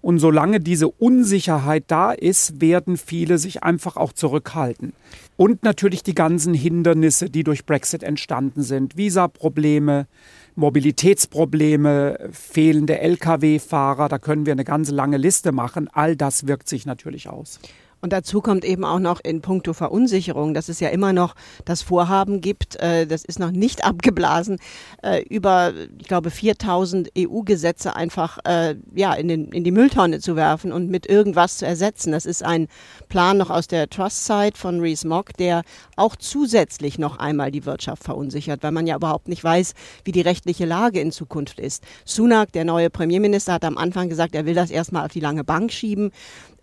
Und 0.00 0.20
solange 0.20 0.60
diese 0.60 0.88
Unsicherheit 0.88 1.84
da 1.88 2.12
ist, 2.12 2.60
werden 2.60 2.96
viele 2.96 3.38
sich 3.38 3.64
einfach 3.64 3.96
auch 3.96 4.12
zurückhalten. 4.12 4.92
Und 5.36 5.64
natürlich 5.64 6.04
die 6.04 6.14
ganzen 6.14 6.54
Hindernisse, 6.54 7.28
die 7.28 7.42
durch 7.42 7.66
Brexit 7.66 8.04
entstanden 8.04 8.62
sind. 8.62 8.96
Visaprobleme, 8.96 10.06
Mobilitätsprobleme, 10.54 12.30
fehlende 12.32 12.98
Lkw-Fahrer, 13.00 14.08
da 14.08 14.18
können 14.18 14.46
wir 14.46 14.52
eine 14.52 14.64
ganz 14.64 14.90
lange 14.90 15.16
Liste 15.16 15.52
machen. 15.52 15.88
All 15.92 16.16
das 16.16 16.46
wirkt 16.46 16.68
sich 16.68 16.86
natürlich 16.86 17.28
aus. 17.28 17.58
Und 18.02 18.12
dazu 18.12 18.40
kommt 18.40 18.64
eben 18.64 18.84
auch 18.84 18.98
noch 18.98 19.20
in 19.22 19.42
puncto 19.42 19.74
Verunsicherung, 19.74 20.54
dass 20.54 20.68
es 20.68 20.80
ja 20.80 20.88
immer 20.88 21.12
noch 21.12 21.36
das 21.64 21.82
Vorhaben 21.82 22.40
gibt, 22.40 22.74
äh, 22.80 23.06
das 23.06 23.24
ist 23.24 23.38
noch 23.38 23.52
nicht 23.52 23.84
abgeblasen, 23.84 24.58
äh, 25.04 25.22
über, 25.28 25.72
ich 26.00 26.08
glaube, 26.08 26.30
4000 26.30 27.10
EU-Gesetze 27.16 27.94
einfach 27.94 28.38
äh, 28.44 28.74
ja, 28.92 29.14
in, 29.14 29.28
den, 29.28 29.52
in 29.52 29.62
die 29.62 29.70
Mülltonne 29.70 30.18
zu 30.18 30.34
werfen 30.34 30.72
und 30.72 30.90
mit 30.90 31.06
irgendwas 31.06 31.58
zu 31.58 31.66
ersetzen. 31.66 32.10
Das 32.10 32.26
ist 32.26 32.42
ein 32.42 32.66
Plan 33.08 33.38
noch 33.38 33.50
aus 33.50 33.68
der 33.68 33.88
Trust-Side 33.88 34.56
von 34.56 34.80
Rees 34.80 35.04
Mogg, 35.04 35.36
der 35.38 35.62
auch 35.94 36.16
zusätzlich 36.16 36.98
noch 36.98 37.20
einmal 37.20 37.52
die 37.52 37.66
Wirtschaft 37.66 38.02
verunsichert, 38.02 38.64
weil 38.64 38.72
man 38.72 38.88
ja 38.88 38.96
überhaupt 38.96 39.28
nicht 39.28 39.44
weiß, 39.44 39.74
wie 40.02 40.12
die 40.12 40.22
rechtliche 40.22 40.64
Lage 40.64 40.98
in 40.98 41.12
Zukunft 41.12 41.60
ist. 41.60 41.84
Sunak, 42.04 42.50
der 42.50 42.64
neue 42.64 42.90
Premierminister, 42.90 43.52
hat 43.52 43.64
am 43.64 43.78
Anfang 43.78 44.08
gesagt, 44.08 44.34
er 44.34 44.44
will 44.44 44.54
das 44.54 44.72
erstmal 44.72 45.04
auf 45.06 45.12
die 45.12 45.20
lange 45.20 45.44
Bank 45.44 45.70
schieben. 45.70 46.10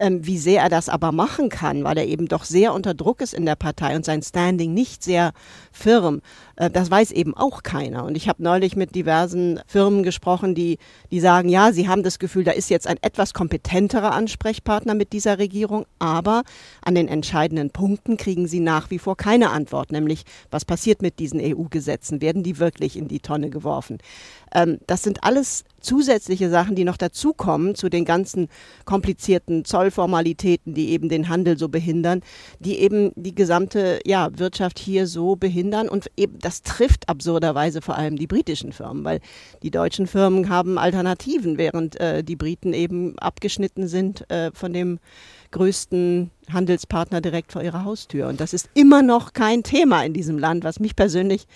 Ähm, 0.02 0.26
wie 0.26 0.38
sehr 0.38 0.64
er 0.64 0.70
das 0.70 0.88
aber 0.88 1.12
machen 1.30 1.50
kann, 1.50 1.84
weil 1.84 1.98
er 1.98 2.08
eben 2.08 2.28
doch 2.28 2.44
sehr 2.44 2.74
unter 2.74 2.94
Druck 2.94 3.22
ist 3.22 3.34
in 3.34 3.46
der 3.46 3.56
Partei 3.56 3.96
und 3.96 4.04
sein 4.04 4.24
Standing 4.24 4.74
nicht 4.74 5.04
sehr 5.04 5.32
firm, 5.72 6.22
äh, 6.56 6.70
das 6.72 6.90
weiß 6.90 7.12
eben 7.12 7.36
auch 7.36 7.62
keiner. 7.62 8.04
Und 8.06 8.16
ich 8.16 8.28
habe 8.28 8.42
neulich 8.42 8.76
mit 8.76 8.96
diversen 8.96 9.60
Firmen 9.68 10.02
gesprochen, 10.02 10.56
die, 10.56 10.80
die 11.12 11.20
sagen, 11.20 11.50
ja, 11.50 11.72
sie 11.72 11.88
haben 11.88 12.02
das 12.02 12.18
Gefühl, 12.18 12.44
da 12.44 12.52
ist 12.52 12.70
jetzt 12.70 12.88
ein 12.88 12.98
etwas 13.02 13.34
kompetenterer 13.34 14.12
Ansprechpartner 14.12 14.96
mit 14.96 15.14
dieser 15.14 15.38
Regierung, 15.38 15.86
aber 16.00 16.44
an 16.84 16.96
den 16.96 17.08
entscheidenden 17.08 17.70
Punkten 17.70 18.18
kriegen 18.18 18.48
sie 18.48 18.60
nach 18.60 18.90
wie 18.90 19.00
vor 19.00 19.16
keine 19.16 19.52
Antwort, 19.52 19.92
nämlich 19.92 20.24
was 20.50 20.66
passiert 20.66 21.02
mit 21.02 21.20
diesen 21.20 21.40
EU-Gesetzen? 21.40 22.22
Werden 22.22 22.42
die 22.42 22.58
wirklich 22.58 22.98
in 22.98 23.08
die 23.08 23.20
Tonne 23.20 23.50
geworfen? 23.52 24.00
Ähm, 24.54 24.80
das 24.88 25.04
sind 25.04 25.24
alles 25.24 25.64
zusätzliche 25.80 26.50
Sachen, 26.50 26.76
die 26.76 26.84
noch 26.84 26.98
dazukommen 26.98 27.76
zu 27.76 27.90
den 27.90 28.06
ganzen 28.06 28.50
komplizierten 28.86 29.66
Zollformalitäten, 29.66 30.74
die 30.74 30.90
eben 30.90 31.10
den 31.10 31.30
Handel 31.30 31.58
so 31.58 31.70
behindern, 31.70 32.22
die 32.60 32.80
eben 32.80 33.12
die 33.16 33.34
gesamte 33.34 34.00
ja, 34.06 34.30
Wirtschaft 34.38 34.80
hier 34.80 35.08
so 35.08 35.36
behindern. 35.36 35.90
Und 35.90 36.12
eben 36.18 36.40
das 36.40 36.62
trifft 36.62 37.08
absurderweise 37.10 37.82
vor 37.82 37.98
allem 37.98 38.18
die 38.18 38.28
britischen 38.28 38.74
Firmen, 38.74 39.04
weil 39.04 39.20
die 39.64 39.72
deutschen 39.72 40.08
Firmen 40.08 40.50
haben 40.50 40.78
Alternativen, 40.78 41.58
während 41.58 42.00
äh, 42.00 42.24
die 42.24 42.36
Briten 42.36 42.74
eben 42.74 43.18
abgeschnitten 43.20 43.88
sind 43.88 44.30
äh, 44.30 44.52
von 44.54 44.74
dem 44.74 45.00
größten 45.52 46.30
Handelspartner 46.52 47.22
direkt 47.22 47.52
vor 47.52 47.64
ihrer 47.64 47.84
Haustür. 47.84 48.28
Und 48.28 48.40
das 48.40 48.54
ist 48.54 48.70
immer 48.74 49.02
noch 49.02 49.34
kein 49.34 49.64
Thema 49.64 50.04
in 50.04 50.14
diesem 50.14 50.38
Land, 50.38 50.64
was 50.64 50.80
mich 50.80 50.96
persönlich 50.96 51.48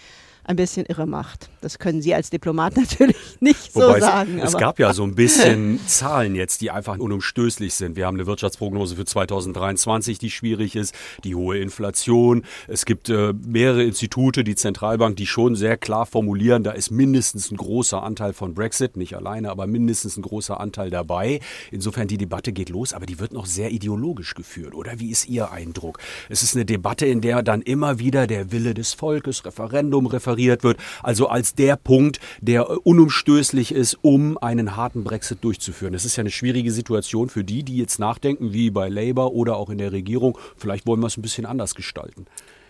ein 0.45 0.55
bisschen 0.55 0.85
irre 0.85 1.05
macht. 1.05 1.49
Das 1.61 1.79
können 1.79 2.01
Sie 2.01 2.13
als 2.13 2.29
Diplomat 2.29 2.75
natürlich 2.77 3.37
nicht 3.39 3.75
Wobei 3.75 3.99
so 3.99 4.05
sagen. 4.05 4.39
Es, 4.39 4.53
es 4.53 4.57
gab 4.57 4.79
ja 4.79 4.93
so 4.93 5.03
ein 5.03 5.15
bisschen 5.15 5.79
Zahlen 5.87 6.35
jetzt, 6.35 6.61
die 6.61 6.71
einfach 6.71 6.97
unumstößlich 6.97 7.73
sind. 7.73 7.95
Wir 7.95 8.05
haben 8.05 8.15
eine 8.17 8.27
Wirtschaftsprognose 8.27 8.95
für 8.95 9.05
2023, 9.05 10.19
die 10.19 10.29
schwierig 10.29 10.75
ist, 10.75 10.93
die 11.23 11.35
hohe 11.35 11.57
Inflation. 11.57 12.43
Es 12.67 12.85
gibt 12.85 13.09
äh, 13.09 13.33
mehrere 13.33 13.83
Institute, 13.83 14.43
die 14.43 14.55
Zentralbank, 14.55 15.15
die 15.15 15.27
schon 15.27 15.55
sehr 15.55 15.77
klar 15.77 16.05
formulieren, 16.05 16.63
da 16.63 16.71
ist 16.71 16.91
mindestens 16.91 17.51
ein 17.51 17.57
großer 17.57 18.03
Anteil 18.03 18.33
von 18.33 18.53
Brexit, 18.53 18.97
nicht 18.97 19.15
alleine, 19.15 19.49
aber 19.49 19.67
mindestens 19.67 20.17
ein 20.17 20.21
großer 20.21 20.59
Anteil 20.59 20.89
dabei. 20.89 21.39
Insofern 21.71 22.07
die 22.07 22.17
Debatte 22.17 22.51
geht 22.51 22.69
los, 22.69 22.93
aber 22.93 23.05
die 23.05 23.19
wird 23.19 23.33
noch 23.33 23.45
sehr 23.45 23.71
ideologisch 23.71 24.33
geführt. 24.35 24.75
Oder 24.75 24.99
wie 24.99 25.09
ist 25.09 25.27
Ihr 25.27 25.51
Eindruck? 25.51 25.99
Es 26.29 26.43
ist 26.43 26.55
eine 26.55 26.65
Debatte, 26.65 27.05
in 27.05 27.21
der 27.21 27.43
dann 27.43 27.61
immer 27.61 27.99
wieder 27.99 28.27
der 28.27 28.51
Wille 28.51 28.73
des 28.73 28.93
Volkes, 28.93 29.45
Referendum, 29.45 30.07
Referendum, 30.07 30.32
referiert 30.33 30.63
wird, 30.63 30.77
also 31.01 31.27
als 31.27 31.55
der 31.55 31.75
Punkt, 31.75 32.19
der 32.41 32.61
äh, 32.61 32.75
unumstößlich 32.83 33.73
ist, 33.73 33.97
um 34.01 34.37
einen 34.37 34.75
harten 34.75 35.03
Brexit 35.03 35.43
durchzuführen. 35.43 35.93
Das 35.93 36.05
ist 36.05 36.15
ja 36.15 36.21
eine 36.21 36.31
schwierige 36.31 36.71
Situation 36.71 37.29
für 37.29 37.43
die, 37.43 37.63
die 37.63 37.77
jetzt 37.77 37.99
nachdenken, 37.99 38.53
wie 38.53 38.69
bei 38.69 38.89
Labour 38.89 39.33
oder 39.33 39.55
auch 39.57 39.69
in 39.69 39.77
der 39.77 39.91
Regierung. 39.91 40.37
Vielleicht 40.57 40.85
wollen 40.85 40.99
wir 40.99 41.07
es 41.07 41.17
ein 41.17 41.21
bisschen 41.21 41.45
anders 41.45 41.75
gestalten. 41.75 42.25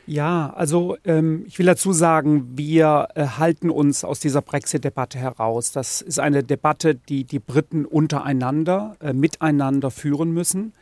Ja, 0.06 0.52
also 0.54 0.98
ähm, 1.06 1.46
ich 1.48 1.58
will 1.60 1.66
dazu 1.66 1.94
sagen, 1.94 2.58
wir 2.58 3.08
äh, 3.16 3.26
halten 3.26 3.70
uns 3.70 4.04
aus 4.04 4.20
dieser 4.20 4.42
Brexit-Debatte 4.42 5.18
heraus. 5.18 5.72
Das 5.72 6.02
ist 6.02 6.20
eine 6.20 6.44
Debatte, 6.44 6.96
die 6.96 7.24
die 7.24 7.40
Briten 7.40 7.86
untereinander, 7.86 8.98
äh, 9.00 9.14
miteinander 9.14 9.92
führen 9.92 10.34
müssen. 10.34 10.74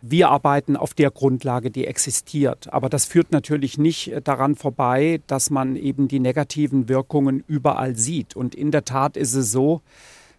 Wir 0.00 0.30
arbeiten 0.30 0.76
auf 0.76 0.94
der 0.94 1.10
Grundlage, 1.10 1.70
die 1.70 1.86
existiert. 1.86 2.72
Aber 2.72 2.88
das 2.88 3.04
führt 3.04 3.32
natürlich 3.32 3.78
nicht 3.78 4.12
äh, 4.12 4.22
daran 4.22 4.54
vorbei, 4.54 5.20
dass 5.26 5.50
man 5.50 5.76
eben 5.76 6.08
die 6.08 6.20
negativen 6.20 6.88
Wirkungen 6.88 7.42
überall 7.46 7.96
sieht. 7.96 8.36
Und 8.36 8.54
in 8.54 8.70
der 8.70 8.84
Tat 8.84 9.16
ist 9.16 9.34
es 9.34 9.50
so, 9.50 9.82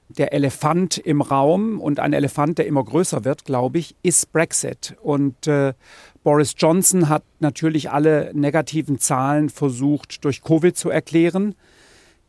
der 0.09 0.33
Elefant 0.33 0.97
im 0.97 1.21
Raum 1.21 1.79
und 1.79 1.99
ein 1.99 2.13
Elefant, 2.13 2.57
der 2.57 2.65
immer 2.65 2.83
größer 2.83 3.25
wird, 3.25 3.45
glaube 3.45 3.77
ich, 3.77 3.95
ist 4.01 4.31
Brexit. 4.31 4.95
Und 5.03 5.45
äh, 5.45 5.73
Boris 6.23 6.55
Johnson 6.57 7.09
hat 7.09 7.23
natürlich 7.39 7.91
alle 7.91 8.31
negativen 8.33 8.97
Zahlen 8.97 9.49
versucht 9.49 10.25
durch 10.25 10.41
Covid 10.41 10.75
zu 10.75 10.89
erklären. 10.89 11.53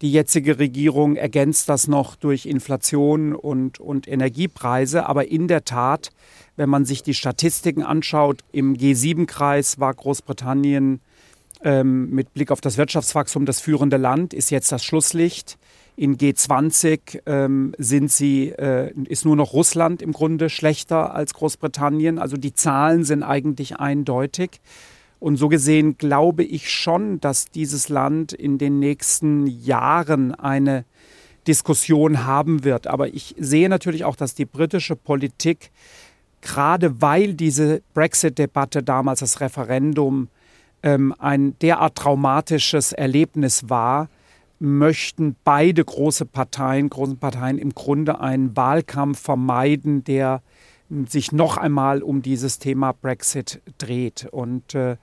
Die 0.02 0.12
jetzige 0.12 0.58
Regierung 0.58 1.16
ergänzt 1.16 1.68
das 1.68 1.86
noch 1.86 2.16
durch 2.16 2.46
Inflation 2.46 3.34
und, 3.34 3.80
und 3.80 4.08
Energiepreise. 4.08 5.06
Aber 5.06 5.28
in 5.28 5.46
der 5.46 5.64
Tat 5.64 6.10
wenn 6.60 6.68
man 6.68 6.84
sich 6.84 7.02
die 7.02 7.14
Statistiken 7.14 7.82
anschaut, 7.82 8.44
im 8.52 8.76
G7-Kreis 8.76 9.80
war 9.80 9.94
Großbritannien 9.94 11.00
ähm, 11.62 12.10
mit 12.10 12.34
Blick 12.34 12.50
auf 12.50 12.60
das 12.60 12.76
Wirtschaftswachstum 12.76 13.46
das 13.46 13.60
führende 13.60 13.96
Land, 13.96 14.34
ist 14.34 14.50
jetzt 14.50 14.70
das 14.70 14.84
Schlusslicht. 14.84 15.56
In 15.96 16.18
G20 16.18 17.22
ähm, 17.24 17.74
sind 17.78 18.12
sie, 18.12 18.50
äh, 18.50 18.92
ist 19.08 19.24
nur 19.24 19.36
noch 19.36 19.54
Russland 19.54 20.02
im 20.02 20.12
Grunde 20.12 20.50
schlechter 20.50 21.14
als 21.14 21.32
Großbritannien. 21.32 22.18
Also 22.18 22.36
die 22.36 22.52
Zahlen 22.52 23.04
sind 23.04 23.22
eigentlich 23.22 23.76
eindeutig. 23.76 24.60
Und 25.20 25.36
so 25.36 25.48
gesehen 25.48 25.98
glaube 25.98 26.42
ich 26.42 26.70
schon, 26.70 27.20
dass 27.20 27.46
dieses 27.46 27.88
Land 27.88 28.32
in 28.32 28.58
den 28.58 28.78
nächsten 28.78 29.46
Jahren 29.46 30.34
eine 30.34 30.84
Diskussion 31.46 32.26
haben 32.26 32.64
wird. 32.64 32.86
Aber 32.86 33.08
ich 33.08 33.34
sehe 33.38 33.68
natürlich 33.68 34.04
auch, 34.04 34.16
dass 34.16 34.34
die 34.34 34.46
britische 34.46 34.96
Politik 34.96 35.70
gerade 36.40 37.00
weil 37.00 37.34
diese 37.34 37.82
Brexit-Debatte 37.94 38.82
damals, 38.82 39.20
das 39.20 39.40
Referendum, 39.40 40.28
ähm, 40.82 41.14
ein 41.18 41.58
derart 41.60 41.96
traumatisches 41.96 42.92
Erlebnis 42.92 43.68
war, 43.68 44.08
möchten 44.58 45.36
beide 45.44 45.84
große 45.84 46.26
Parteien, 46.26 46.90
großen 46.90 47.18
Parteien 47.18 47.58
im 47.58 47.74
Grunde 47.74 48.20
einen 48.20 48.56
Wahlkampf 48.56 49.20
vermeiden, 49.20 50.04
der 50.04 50.42
sich 51.08 51.32
noch 51.32 51.56
einmal 51.56 52.02
um 52.02 52.22
dieses 52.22 52.58
Thema 52.58 52.92
Brexit 52.92 53.62
dreht. 53.78 54.26
Und 54.30 54.74
äh, 54.74 54.96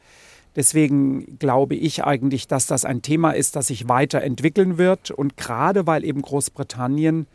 deswegen 0.56 1.40
glaube 1.40 1.76
ich 1.76 2.04
eigentlich, 2.04 2.48
dass 2.48 2.68
das 2.68 2.86
ein 2.86 3.02
Thema 3.02 3.32
ist, 3.32 3.56
das 3.56 3.68
sich 3.68 3.88
weiterentwickeln 3.88 4.78
wird. 4.78 5.12
Und 5.12 5.38
gerade 5.38 5.88
weil 5.88 6.04
eben 6.04 6.22
Großbritannien 6.22 7.28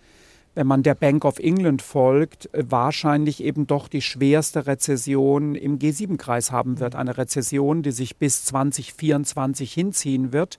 wenn 0.54 0.66
man 0.66 0.82
der 0.82 0.94
Bank 0.94 1.24
of 1.24 1.38
England 1.38 1.82
folgt, 1.82 2.52
äh, 2.54 2.64
wahrscheinlich 2.68 3.42
eben 3.42 3.66
doch 3.66 3.88
die 3.88 4.02
schwerste 4.02 4.66
Rezession 4.66 5.54
im 5.54 5.78
G7-Kreis 5.78 6.52
haben 6.52 6.78
wird. 6.78 6.94
Eine 6.94 7.16
Rezession, 7.16 7.82
die 7.82 7.92
sich 7.92 8.16
bis 8.16 8.44
2024 8.44 9.72
hinziehen 9.72 10.32
wird. 10.32 10.58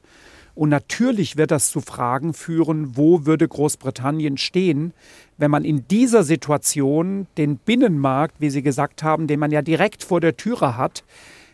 Und 0.56 0.70
natürlich 0.70 1.38
wird 1.38 1.52
das 1.52 1.72
zu 1.72 1.82
Fragen 1.82 2.34
führen, 2.34 2.96
wo 2.96 3.26
würde 3.26 3.48
Großbritannien 3.48 4.38
stehen, 4.38 4.94
wenn 5.38 5.50
man 5.50 5.66
in 5.66 5.88
dieser 5.88 6.24
Situation 6.24 7.28
den 7.38 7.58
Binnenmarkt, 7.58 8.36
wie 8.40 8.52
Sie 8.52 8.62
gesagt 8.62 9.02
haben, 9.02 9.28
den 9.28 9.40
man 9.40 9.52
ja 9.52 9.62
direkt 9.62 10.04
vor 10.04 10.22
der 10.22 10.38
Türe 10.38 10.78
hat, 10.78 11.04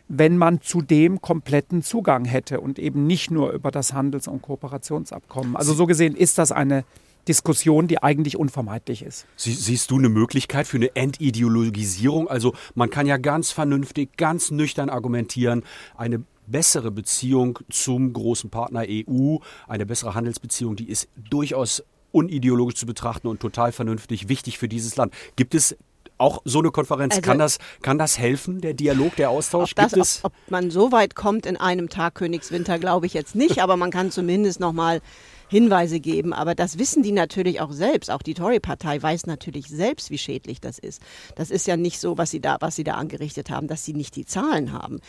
wenn 0.10 0.38
man 0.38 0.62
zu 0.62 0.82
dem 0.82 1.22
kompletten 1.22 1.82
Zugang 1.82 2.26
hätte 2.26 2.60
und 2.60 2.80
eben 2.80 3.08
nicht 3.08 3.32
nur 3.32 3.52
über 3.52 3.72
das 3.72 3.94
Handels- 3.94 4.28
und 4.28 4.42
Kooperationsabkommen. 4.42 5.56
Also 5.56 5.74
so 5.74 5.86
gesehen 5.86 6.16
ist 6.16 6.38
das 6.38 6.52
eine 6.52 6.84
Diskussion, 7.28 7.88
die 7.88 8.02
eigentlich 8.02 8.36
unvermeidlich 8.36 9.04
ist. 9.04 9.28
Sie, 9.36 9.54
siehst 9.54 9.92
du 9.92 10.00
eine 10.00 10.10
Möglichkeit 10.10 10.66
für 10.68 10.78
eine 10.78 10.96
Entideologisierung? 10.96 12.28
Also 12.28 12.56
man 12.74 12.90
kann 12.90 13.06
ja 13.06 13.18
ganz 13.18 13.52
vernünftig, 13.52 14.18
ganz 14.18 14.50
nüchtern 14.50 14.90
argumentieren, 14.90 15.64
eine 15.96 16.24
bessere 16.52 16.92
Beziehung 16.92 17.60
zum 17.70 18.14
großen 18.14 18.50
Partner 18.50 18.86
EU, 18.88 19.38
eine 19.68 19.86
bessere 19.86 20.16
Handelsbeziehung, 20.16 20.76
die 20.76 20.90
ist 20.90 21.08
durchaus 21.30 21.84
unideologisch 22.12 22.76
zu 22.76 22.86
betrachten 22.86 23.28
und 23.28 23.40
total 23.40 23.72
vernünftig 23.72 24.30
wichtig 24.30 24.58
für 24.58 24.68
dieses 24.68 24.96
Land. 24.96 25.14
Gibt 25.36 25.54
es 25.54 25.78
auch 26.20 26.42
so 26.46 26.60
eine 26.60 26.72
Konferenz, 26.72 27.16
also, 27.16 27.22
kann, 27.22 27.40
das, 27.40 27.58
kann 27.82 27.98
das 27.98 28.20
helfen, 28.20 28.62
der 28.62 28.74
Dialog, 28.74 29.16
der 29.16 29.30
Austausch? 29.30 29.72
Ob, 29.72 29.90
das, 29.90 30.24
ob, 30.24 30.32
ob 30.32 30.52
man 30.52 30.70
so 30.70 30.92
weit 30.92 31.16
kommt 31.16 31.46
in 31.46 31.58
einem 31.58 31.90
Tag 31.90 32.16
Königswinter, 32.16 32.78
glaube 32.78 33.06
ich 33.06 33.14
jetzt 33.14 33.36
nicht, 33.36 33.60
aber 33.60 33.78
man 33.78 33.90
kann 33.90 34.12
zumindest 34.12 34.60
noch 34.60 34.74
mal 34.74 35.02
Hinweise 35.50 36.00
geben. 36.00 36.32
Aber 36.32 36.56
das 36.56 36.78
wissen 36.78 37.04
die 37.04 37.12
natürlich 37.12 37.60
auch 37.60 37.72
selbst. 37.72 38.12
Auch 38.12 38.22
die 38.22 38.36
Tory-Partei 38.36 39.02
weiß 39.02 39.26
natürlich 39.26 39.68
selbst, 39.68 40.12
wie 40.12 40.18
schädlich 40.18 40.62
das 40.62 40.80
ist. 40.80 41.02
Das 41.36 41.50
ist 41.50 41.68
ja 41.68 41.76
nicht 41.76 42.00
so, 42.00 42.18
was 42.18 42.32
sie 42.32 42.40
da, 42.40 42.58
was 42.60 42.76
sie 42.76 42.84
da 42.84 42.94
angerichtet 42.94 43.50
haben, 43.50 43.68
dass 43.68 43.84
sie 43.84 43.94
nicht 43.94 44.16
die 44.16 44.26
Zahlen 44.26 44.72
haben. 44.72 45.00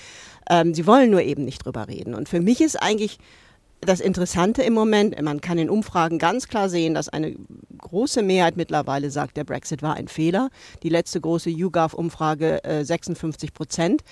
Ähm, 0.48 0.74
sie 0.74 0.86
wollen 0.86 1.10
nur 1.10 1.22
eben 1.22 1.44
nicht 1.44 1.64
drüber 1.64 1.88
reden. 1.88 2.14
Und 2.14 2.28
für 2.28 2.40
mich 2.40 2.60
ist 2.60 2.80
eigentlich 2.80 3.18
das 3.80 4.00
Interessante 4.00 4.62
im 4.62 4.74
Moment, 4.74 5.20
man 5.22 5.40
kann 5.40 5.58
in 5.58 5.70
Umfragen 5.70 6.18
ganz 6.18 6.48
klar 6.48 6.68
sehen, 6.68 6.94
dass 6.94 7.08
eine 7.08 7.34
große 7.78 8.22
Mehrheit 8.22 8.56
mittlerweile 8.56 9.10
sagt, 9.10 9.36
der 9.36 9.44
Brexit 9.44 9.82
war 9.82 9.94
ein 9.94 10.08
Fehler. 10.08 10.50
Die 10.82 10.90
letzte 10.90 11.20
große 11.20 11.50
YouGov-Umfrage 11.50 12.62
äh, 12.64 12.84
56 12.84 13.54
Prozent. 13.54 14.02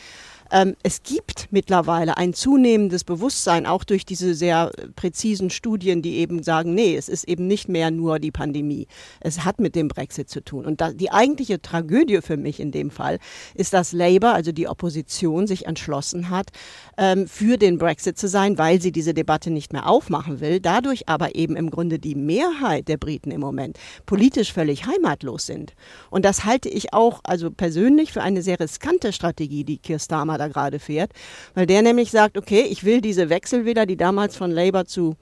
Ähm, 0.51 0.77
es 0.83 1.03
gibt 1.03 1.49
mittlerweile 1.51 2.17
ein 2.17 2.33
zunehmendes 2.33 3.05
Bewusstsein, 3.05 3.67
auch 3.67 3.85
durch 3.85 4.07
diese 4.07 4.35
sehr 4.35 4.71
präzisen 4.97 5.51
Studien, 5.51 6.03
die 6.03 6.17
eben 6.17 6.43
sagen, 6.43 6.75
nee, 6.75 6.97
es 6.97 7.09
ist 7.09 7.25
eben 7.25 7.47
nicht 7.47 7.69
mehr 7.69 7.91
nur 7.91 8.19
die 8.19 8.31
Pandemie. 8.31 8.87
Es 9.21 9.45
hat 9.45 9.61
mit 9.61 9.75
dem 9.75 9.89
Brexit 9.89 10.31
zu 10.31 10.43
tun. 10.43 10.65
Und 10.65 10.81
da, 10.81 10.93
die 10.93 11.11
eigentliche 11.11 11.61
Tragödie 11.61 12.21
für 12.23 12.37
mich 12.37 12.61
in 12.61 12.71
dem 12.71 12.91
Fall 12.91 13.19
ist, 13.55 13.73
dass 13.73 13.93
Labour, 13.93 14.33
also 14.33 14.53
die 14.53 14.69
Opposition, 14.69 15.47
sich 15.47 15.67
entschlossen 15.67 16.31
hat, 16.31 16.49
ähm, 16.97 17.27
für 17.29 17.59
den 17.59 17.79
Brexit 17.79 18.19
zu 18.19 18.29
sein, 18.29 18.57
weil 18.59 18.81
sie 18.81 18.93
diese 18.93 19.15
Debatte 19.15 19.51
nicht 19.51 19.73
mehr 19.73 19.87
aufmachen 19.89 20.41
will. 20.41 20.61
Dadurch 20.61 21.09
aber 21.09 21.35
eben 21.35 21.57
im 21.57 21.71
Grunde 21.71 21.99
die 21.99 22.15
Mehrheit 22.15 22.89
der 22.89 22.97
Briten 22.97 23.31
im 23.31 23.41
Moment 23.41 23.79
politisch 24.07 24.53
völlig 24.53 24.87
heimatlos 24.87 25.47
sind. 25.47 25.75
Und 26.11 26.25
das 26.25 26.45
halte 26.45 26.69
ich 26.69 26.95
auch 26.95 27.21
also 27.25 27.51
persönlich 27.51 28.13
für 28.13 28.23
eine 28.23 28.43
sehr 28.43 28.59
riskante 28.59 29.13
Strategie, 29.13 29.65
die 29.65 29.79
Keir 29.79 29.99
Starmer 29.99 30.38
da 30.39 30.49
gerade 30.49 30.79
fährt, 30.79 31.13
weil 31.55 31.67
der 31.67 31.83
nämlich 31.83 32.11
sagt, 32.11 32.39
okay, 32.39 32.63
ich 32.63 32.85
will 32.85 33.01
diese 33.01 33.29
Wechselwähler, 33.29 33.87
die 33.87 33.97
damals 33.97 34.37
von 34.37 34.51
Labour 34.51 34.87
zu 34.87 35.17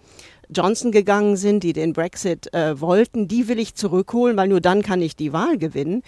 Johnson 0.49 0.93
gegangen 0.93 1.37
sind, 1.37 1.63
die 1.63 1.73
den 1.73 1.93
Brexit 1.93 2.53
äh, 2.55 2.81
wollten, 2.81 3.29
die 3.29 3.49
will 3.49 3.59
ich 3.59 3.75
zurückholen, 3.75 4.37
weil 4.37 4.49
nur 4.49 4.61
dann 4.61 4.83
kann 4.83 5.03
ich 5.03 5.17
die 5.17 5.33
Wahl 5.33 5.59
gewinnen. 5.59 6.03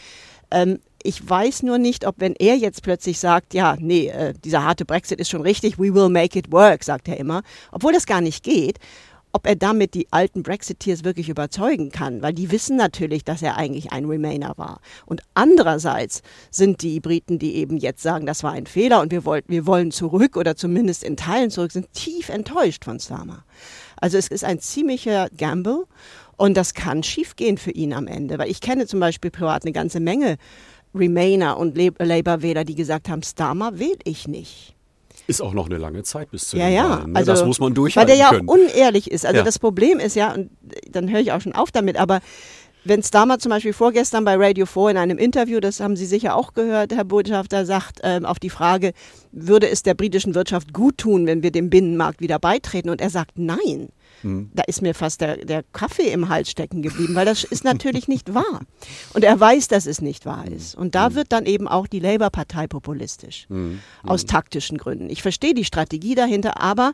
Ähm, 0.50 0.79
ich 1.03 1.29
weiß 1.29 1.62
nur 1.62 1.79
nicht, 1.79 2.07
ob 2.07 2.17
wenn 2.19 2.35
er 2.35 2.57
jetzt 2.57 2.83
plötzlich 2.83 3.19
sagt, 3.19 3.55
ja, 3.55 3.77
nee, 3.79 4.09
äh, 4.09 4.35
dieser 4.45 4.65
harte 4.65 4.85
Brexit 4.85 5.21
ist 5.21 5.31
schon 5.31 5.43
richtig, 5.43 5.79
we 5.79 5.95
will 5.95 6.09
make 6.09 6.38
it 6.38 6.50
work, 6.50 6.83
sagt 6.83 7.09
er 7.09 7.19
immer, 7.19 7.43
obwohl 7.71 7.93
das 7.93 8.07
gar 8.07 8.21
nicht 8.21 8.43
geht, 8.43 8.79
ob 9.38 9.47
er 9.47 9.54
damit 9.54 9.95
die 9.95 10.09
alten 10.11 10.42
Brexiteers 10.42 11.04
wirklich 11.04 11.28
überzeugen 11.28 11.92
kann, 11.92 12.23
weil 12.23 12.33
die 12.33 12.50
wissen 12.50 12.76
natürlich, 12.76 13.23
dass 13.23 13.40
er 13.40 13.57
eigentlich 13.57 13.92
ein 13.92 14.04
Remainer 14.04 14.54
war. 14.57 14.80
Und 15.07 15.23
andererseits 15.35 16.23
sind 16.50 16.83
die 16.83 16.99
Briten, 16.99 17.38
die 17.38 17.54
eben 17.54 17.76
jetzt 17.76 18.02
sagen, 18.02 18.26
das 18.26 18.42
war 18.42 18.50
ein 18.50 18.66
Fehler 18.66 19.00
und 19.00 19.12
wir, 19.12 19.25
wollt, 19.25 19.45
wir 19.47 19.64
wollen 19.64 19.92
zurück 19.92 20.37
oder 20.37 20.57
zumindest 20.57 21.04
in 21.04 21.16
Teilen 21.16 21.52
zurück, 21.52 21.71
sind 21.71 21.92
tief 21.92 22.30
enttäuscht 22.30 22.85
von 22.85 22.99
Sama. 22.99 23.45
Also 24.00 24.18
es 24.18 24.26
ist 24.26 24.42
ein 24.42 24.59
ziemlicher 24.59 25.28
Gamble 25.38 25.85
und 26.37 26.57
das 26.57 26.75
kann 26.75 27.04
schiefgehen 27.04 27.59
für 27.59 27.71
ihn 27.71 27.92
am 27.92 28.09
Ende, 28.09 28.40
weil 28.40 28.50
ich 28.50 28.61
kenne 28.61 28.88
zum 28.88 28.99
Beispiel 28.99 29.30
privat 29.30 29.62
eine 29.62 29.73
ganze 29.73 30.00
Menge 30.00 30.37
Remainer 30.97 31.59
und 31.59 31.78
Labour-Wähler, 31.78 32.64
die 32.64 32.75
gesagt 32.75 33.09
haben, 33.09 33.23
Starmer 33.23 33.78
wähle 33.78 34.00
ich 34.02 34.26
nicht. 34.26 34.75
Ist 35.29 35.41
auch 35.43 35.53
noch 35.53 35.67
eine 35.67 35.79
lange 35.79 36.03
Zeit 36.03 36.31
bis 36.33 36.49
zu 36.49 36.57
ja, 36.57 36.69
ja. 36.69 36.89
Wahlen. 36.91 37.12
Ne? 37.12 37.19
Also, 37.19 37.31
das 37.33 37.45
muss 37.45 37.61
man 37.61 37.75
durchhalten 37.75 38.11
Weil 38.11 38.17
der 38.17 38.25
ja 38.25 38.31
können. 38.31 38.49
auch 38.49 38.55
unehrlich 38.55 39.11
ist. 39.11 39.25
Also 39.25 39.38
Ja. 39.38 39.45
das 39.45 39.59
Problem 39.61 40.01
ist 40.01 40.17
ja, 40.17 40.33
und 40.33 40.51
dann 40.91 41.09
höre 41.11 41.21
ich 41.21 41.31
auch 41.33 41.41
schon 41.41 41.53
auf 41.53 41.71
damit, 41.71 41.97
aber 41.97 42.21
wenn 42.85 43.01
es 43.01 43.11
damals 43.11 43.43
zum 43.43 43.51
Beispiel 43.51 43.75
vorgestern 43.75 44.25
bei 44.25 44.37
Radio 44.37 44.64
4 44.64 44.91
in 44.91 44.97
einem 44.97 45.19
Interview, 45.19 45.61
das 45.61 45.81
haben 45.81 45.97
Sie 45.97 46.07
sicher 46.07 46.35
auch 46.35 46.55
gehört, 46.55 46.95
Herr 46.95 47.05
Botschafter, 47.05 47.67
sagt 47.67 48.01
ähm, 48.03 48.25
auf 48.25 48.38
die 48.38 48.49
Frage, 48.51 48.93
würde 49.31 49.69
es 49.69 49.83
der 49.83 49.93
britischen 49.95 50.35
Wirtschaft 50.35 50.73
gut 50.73 50.97
tun, 50.97 51.27
wenn 51.27 51.43
wir 51.43 51.51
dem 51.51 51.69
Binnenmarkt 51.69 52.21
wieder 52.21 52.38
beitreten? 52.38 52.88
Und 52.88 53.01
er 53.03 53.11
sagt 53.11 53.33
nein. 53.37 53.91
Da 54.22 54.62
ist 54.66 54.83
mir 54.83 54.94
fast 54.94 55.20
der, 55.20 55.44
der 55.44 55.62
Kaffee 55.72 56.11
im 56.11 56.28
Hals 56.28 56.50
stecken 56.50 56.83
geblieben, 56.83 57.14
weil 57.14 57.24
das 57.24 57.44
ist 57.44 57.64
natürlich 57.64 58.09
nicht 58.09 58.35
wahr. 58.35 58.61
Und 59.14 59.24
er 59.24 59.38
weiß, 59.38 59.68
dass 59.68 59.87
es 59.87 60.00
nicht 60.00 60.26
wahr 60.26 60.46
ist. 60.46 60.74
Und 60.74 60.94
da 60.94 61.14
wird 61.14 61.33
dann 61.33 61.46
eben 61.46 61.68
auch 61.68 61.87
die 61.87 62.00
Labour-Partei 62.00 62.66
populistisch. 62.66 63.46
Aus 64.02 64.26
taktischen 64.26 64.78
Gründen. 64.78 65.11
Ich 65.11 65.22
verstehe 65.22 65.54
die 65.54 65.64
Strategie 65.64 66.14
dahinter, 66.14 66.61
aber 66.61 66.92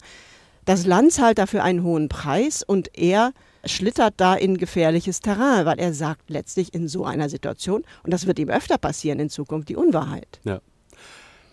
das 0.64 0.86
Land 0.86 1.12
zahlt 1.12 1.38
dafür 1.38 1.62
einen 1.62 1.82
hohen 1.82 2.08
Preis 2.08 2.62
und 2.62 2.96
er 2.96 3.32
schlittert 3.66 4.14
da 4.18 4.34
in 4.34 4.58
gefährliches 4.58 5.20
Terrain, 5.20 5.66
weil 5.66 5.78
er 5.78 5.94
sagt 5.94 6.30
letztlich 6.30 6.74
in 6.74 6.88
so 6.88 7.04
einer 7.04 7.28
Situation, 7.28 7.82
und 8.02 8.12
das 8.12 8.26
wird 8.26 8.38
ihm 8.38 8.48
öfter 8.48 8.78
passieren 8.78 9.20
in 9.20 9.30
Zukunft, 9.30 9.68
die 9.68 9.76
Unwahrheit. 9.76 10.40
Ja. 10.44 10.60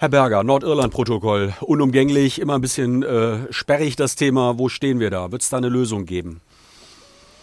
Herr 0.02 0.10
Berger, 0.10 0.44
Nordirland-Protokoll, 0.44 1.54
unumgänglich, 1.60 2.42
immer 2.42 2.56
ein 2.56 2.62
bisschen 2.62 3.04
äh, 3.04 3.42
sperrig 3.52 3.96
das 3.96 4.16
Thema. 4.16 4.58
Wo 4.58 4.68
stehen 4.68 5.00
wir 5.00 5.12
da? 5.12 5.32
Wird 5.32 5.44
es 5.44 5.50
da 5.50 5.58
eine 5.58 5.70
Lösung 5.70 6.08
geben? 6.08 6.42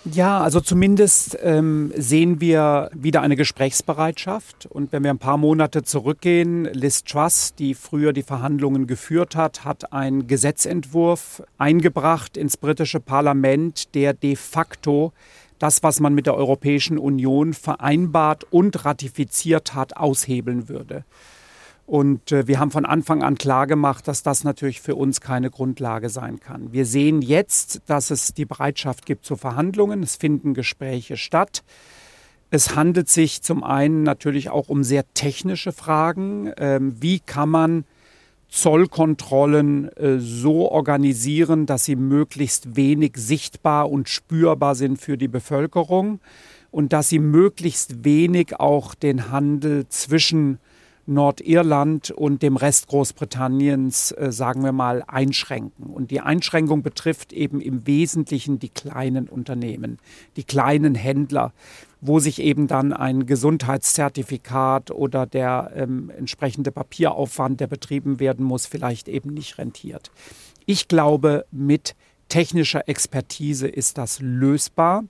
Ja, 0.04 0.40
also 0.40 0.60
zumindest 0.60 1.38
ähm, 1.40 1.92
sehen 1.96 2.40
wir 2.40 2.90
wieder 2.92 3.22
eine 3.22 3.36
Gesprächsbereitschaft. 3.36 4.66
Und 4.66 4.90
wenn 4.90 5.04
wir 5.04 5.10
ein 5.10 5.20
paar 5.20 5.36
Monate 5.36 5.84
zurückgehen, 5.84 6.64
Liz 6.72 7.04
Truss, 7.04 7.54
die 7.56 7.74
früher 7.74 8.12
die 8.12 8.24
Verhandlungen 8.24 8.88
geführt 8.88 9.36
hat, 9.36 9.64
hat 9.64 9.92
einen 9.92 10.26
Gesetzentwurf 10.26 11.44
eingebracht 11.58 12.36
ins 12.36 12.56
britische 12.56 12.98
Parlament, 12.98 13.94
der 13.94 14.14
de 14.14 14.34
facto 14.34 15.12
das, 15.60 15.84
was 15.84 16.00
man 16.00 16.12
mit 16.12 16.26
der 16.26 16.34
Europäischen 16.34 16.98
Union 16.98 17.54
vereinbart 17.54 18.46
und 18.50 18.84
ratifiziert 18.84 19.76
hat, 19.76 19.96
aushebeln 19.96 20.68
würde. 20.68 21.04
Und 21.88 22.32
äh, 22.32 22.46
wir 22.46 22.60
haben 22.60 22.70
von 22.70 22.84
Anfang 22.84 23.22
an 23.22 23.38
klar 23.38 23.66
gemacht, 23.66 24.08
dass 24.08 24.22
das 24.22 24.44
natürlich 24.44 24.82
für 24.82 24.94
uns 24.94 25.22
keine 25.22 25.48
Grundlage 25.50 26.10
sein 26.10 26.38
kann. 26.38 26.70
Wir 26.70 26.84
sehen 26.84 27.22
jetzt, 27.22 27.80
dass 27.86 28.10
es 28.10 28.34
die 28.34 28.44
Bereitschaft 28.44 29.06
gibt 29.06 29.24
zu 29.24 29.36
Verhandlungen. 29.36 30.02
Es 30.02 30.16
finden 30.16 30.52
Gespräche 30.52 31.16
statt. 31.16 31.64
Es 32.50 32.76
handelt 32.76 33.08
sich 33.08 33.40
zum 33.40 33.64
einen 33.64 34.02
natürlich 34.02 34.50
auch 34.50 34.68
um 34.68 34.84
sehr 34.84 35.10
technische 35.14 35.72
Fragen. 35.72 36.52
Ähm, 36.58 36.94
wie 37.00 37.20
kann 37.20 37.48
man 37.48 37.84
Zollkontrollen 38.50 39.88
äh, 39.96 40.18
so 40.18 40.70
organisieren, 40.70 41.64
dass 41.64 41.86
sie 41.86 41.96
möglichst 41.96 42.76
wenig 42.76 43.12
sichtbar 43.16 43.90
und 43.90 44.10
spürbar 44.10 44.74
sind 44.74 45.00
für 45.00 45.16
die 45.16 45.28
Bevölkerung 45.28 46.20
und 46.70 46.92
dass 46.92 47.08
sie 47.08 47.18
möglichst 47.18 48.04
wenig 48.04 48.60
auch 48.60 48.94
den 48.94 49.30
Handel 49.30 49.88
zwischen 49.88 50.58
Nordirland 51.08 52.10
und 52.10 52.42
dem 52.42 52.56
Rest 52.56 52.88
Großbritanniens, 52.88 54.12
äh, 54.12 54.30
sagen 54.30 54.62
wir 54.62 54.72
mal, 54.72 55.02
einschränken. 55.06 55.86
Und 55.86 56.10
die 56.10 56.20
Einschränkung 56.20 56.82
betrifft 56.82 57.32
eben 57.32 57.60
im 57.60 57.86
Wesentlichen 57.86 58.58
die 58.58 58.68
kleinen 58.68 59.28
Unternehmen, 59.28 59.98
die 60.36 60.44
kleinen 60.44 60.94
Händler, 60.94 61.52
wo 62.00 62.18
sich 62.20 62.40
eben 62.40 62.68
dann 62.68 62.92
ein 62.92 63.26
Gesundheitszertifikat 63.26 64.90
oder 64.90 65.26
der 65.26 65.72
ähm, 65.74 66.10
entsprechende 66.16 66.70
Papieraufwand, 66.70 67.60
der 67.60 67.66
betrieben 67.66 68.20
werden 68.20 68.44
muss, 68.44 68.66
vielleicht 68.66 69.08
eben 69.08 69.32
nicht 69.32 69.58
rentiert. 69.58 70.10
Ich 70.66 70.88
glaube, 70.88 71.46
mit 71.50 71.96
technischer 72.28 72.86
Expertise 72.86 73.66
ist 73.66 73.96
das 73.96 74.20
lösbar. 74.20 75.04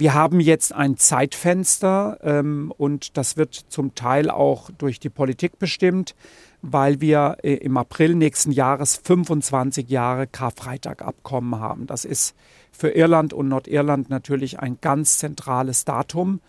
Wir 0.00 0.14
haben 0.14 0.38
jetzt 0.38 0.72
ein 0.72 0.96
Zeitfenster 0.96 2.20
ähm, 2.22 2.72
und 2.78 3.16
das 3.16 3.36
wird 3.36 3.52
zum 3.52 3.96
Teil 3.96 4.30
auch 4.30 4.70
durch 4.78 5.00
die 5.00 5.08
Politik 5.08 5.58
bestimmt, 5.58 6.14
weil 6.62 7.00
wir 7.00 7.38
äh, 7.42 7.54
im 7.54 7.76
April 7.76 8.14
nächsten 8.14 8.52
Jahres 8.52 8.94
25 8.94 9.88
Jahre 9.88 10.28
Karfreitagabkommen 10.28 11.58
haben. 11.58 11.88
Das 11.88 12.04
ist 12.04 12.36
für 12.70 12.90
Irland 12.90 13.32
und 13.32 13.48
Nordirland 13.48 14.08
natürlich 14.08 14.60
ein 14.60 14.78
ganz 14.80 15.18
zentrales 15.18 15.84
Datum. 15.84 16.42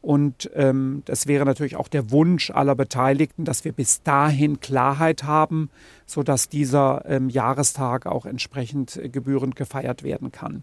Und 0.00 0.50
ähm, 0.54 1.02
das 1.04 1.26
wäre 1.26 1.44
natürlich 1.44 1.76
auch 1.76 1.88
der 1.88 2.10
Wunsch 2.10 2.50
aller 2.50 2.74
Beteiligten, 2.74 3.44
dass 3.44 3.66
wir 3.66 3.72
bis 3.72 4.02
dahin 4.02 4.60
Klarheit 4.60 5.24
haben, 5.24 5.68
sodass 6.06 6.48
dieser 6.48 7.04
ähm, 7.04 7.28
Jahrestag 7.28 8.06
auch 8.06 8.24
entsprechend 8.24 8.96
äh, 8.96 9.10
gebührend 9.10 9.56
gefeiert 9.56 10.04
werden 10.04 10.32
kann. 10.32 10.62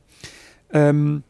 Ähm, 0.73 1.23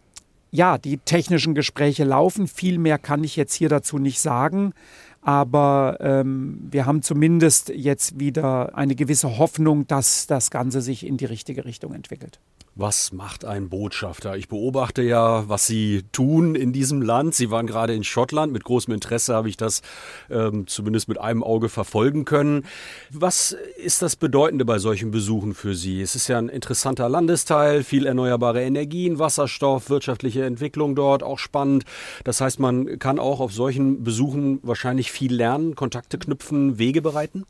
ja, 0.51 0.77
die 0.77 0.97
technischen 0.97 1.55
Gespräche 1.55 2.03
laufen. 2.03 2.47
Viel 2.47 2.77
mehr 2.77 2.99
kann 2.99 3.23
ich 3.23 3.35
jetzt 3.35 3.53
hier 3.53 3.69
dazu 3.69 3.97
nicht 3.97 4.19
sagen. 4.19 4.73
Aber 5.21 5.97
ähm, 6.01 6.67
wir 6.69 6.85
haben 6.85 7.01
zumindest 7.03 7.69
jetzt 7.69 8.19
wieder 8.19 8.75
eine 8.75 8.95
gewisse 8.95 9.37
Hoffnung, 9.37 9.87
dass 9.87 10.27
das 10.27 10.51
Ganze 10.51 10.81
sich 10.81 11.05
in 11.05 11.17
die 11.17 11.25
richtige 11.25 11.63
Richtung 11.63 11.93
entwickelt. 11.93 12.39
Was 12.75 13.11
macht 13.11 13.43
ein 13.43 13.67
Botschafter? 13.67 14.37
Ich 14.37 14.47
beobachte 14.47 15.01
ja, 15.01 15.43
was 15.49 15.67
Sie 15.67 16.03
tun 16.13 16.55
in 16.55 16.71
diesem 16.71 17.01
Land. 17.01 17.35
Sie 17.35 17.51
waren 17.51 17.67
gerade 17.67 17.93
in 17.93 18.05
Schottland. 18.05 18.53
Mit 18.53 18.63
großem 18.63 18.93
Interesse 18.93 19.35
habe 19.35 19.49
ich 19.49 19.57
das 19.57 19.81
ähm, 20.29 20.67
zumindest 20.67 21.09
mit 21.09 21.19
einem 21.19 21.43
Auge 21.43 21.67
verfolgen 21.67 22.23
können. 22.23 22.65
Was 23.09 23.51
ist 23.75 24.01
das 24.01 24.15
Bedeutende 24.15 24.63
bei 24.63 24.79
solchen 24.79 25.11
Besuchen 25.11 25.53
für 25.53 25.75
Sie? 25.75 26.01
Es 26.01 26.15
ist 26.15 26.29
ja 26.29 26.37
ein 26.37 26.47
interessanter 26.47 27.09
Landesteil, 27.09 27.83
viel 27.83 28.05
erneuerbare 28.05 28.63
Energien, 28.63 29.19
Wasserstoff, 29.19 29.89
wirtschaftliche 29.89 30.45
Entwicklung 30.45 30.95
dort, 30.95 31.23
auch 31.23 31.39
spannend. 31.39 31.83
Das 32.23 32.39
heißt, 32.39 32.61
man 32.61 32.99
kann 32.99 33.19
auch 33.19 33.41
auf 33.41 33.51
solchen 33.51 34.05
Besuchen 34.05 34.59
wahrscheinlich 34.63 35.11
viel 35.11 35.33
lernen, 35.33 35.75
Kontakte 35.75 36.17
knüpfen, 36.17 36.79
Wege 36.79 37.01
bereiten? 37.01 37.43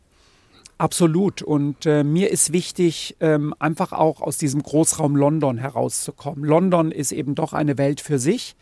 Absolut. 0.81 1.43
Und 1.43 1.85
äh, 1.85 2.03
mir 2.03 2.31
ist 2.31 2.53
wichtig, 2.53 3.15
ähm, 3.19 3.53
einfach 3.59 3.91
auch 3.91 4.19
aus 4.19 4.39
diesem 4.39 4.63
Großraum 4.63 5.15
London 5.15 5.59
herauszukommen. 5.59 6.43
London 6.43 6.91
ist 6.91 7.11
eben 7.11 7.35
doch 7.35 7.53
eine 7.53 7.77
Welt 7.77 8.01
für 8.01 8.17
sich, 8.17 8.55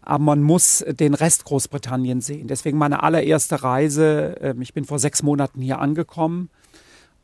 aber 0.00 0.24
man 0.24 0.42
muss 0.42 0.82
den 0.88 1.12
Rest 1.12 1.44
Großbritannien 1.44 2.22
sehen. 2.22 2.48
Deswegen 2.48 2.78
meine 2.78 3.02
allererste 3.02 3.62
Reise, 3.62 4.40
äh, 4.40 4.54
ich 4.60 4.72
bin 4.72 4.86
vor 4.86 4.98
sechs 4.98 5.22
Monaten 5.22 5.60
hier 5.60 5.78
angekommen, 5.78 6.48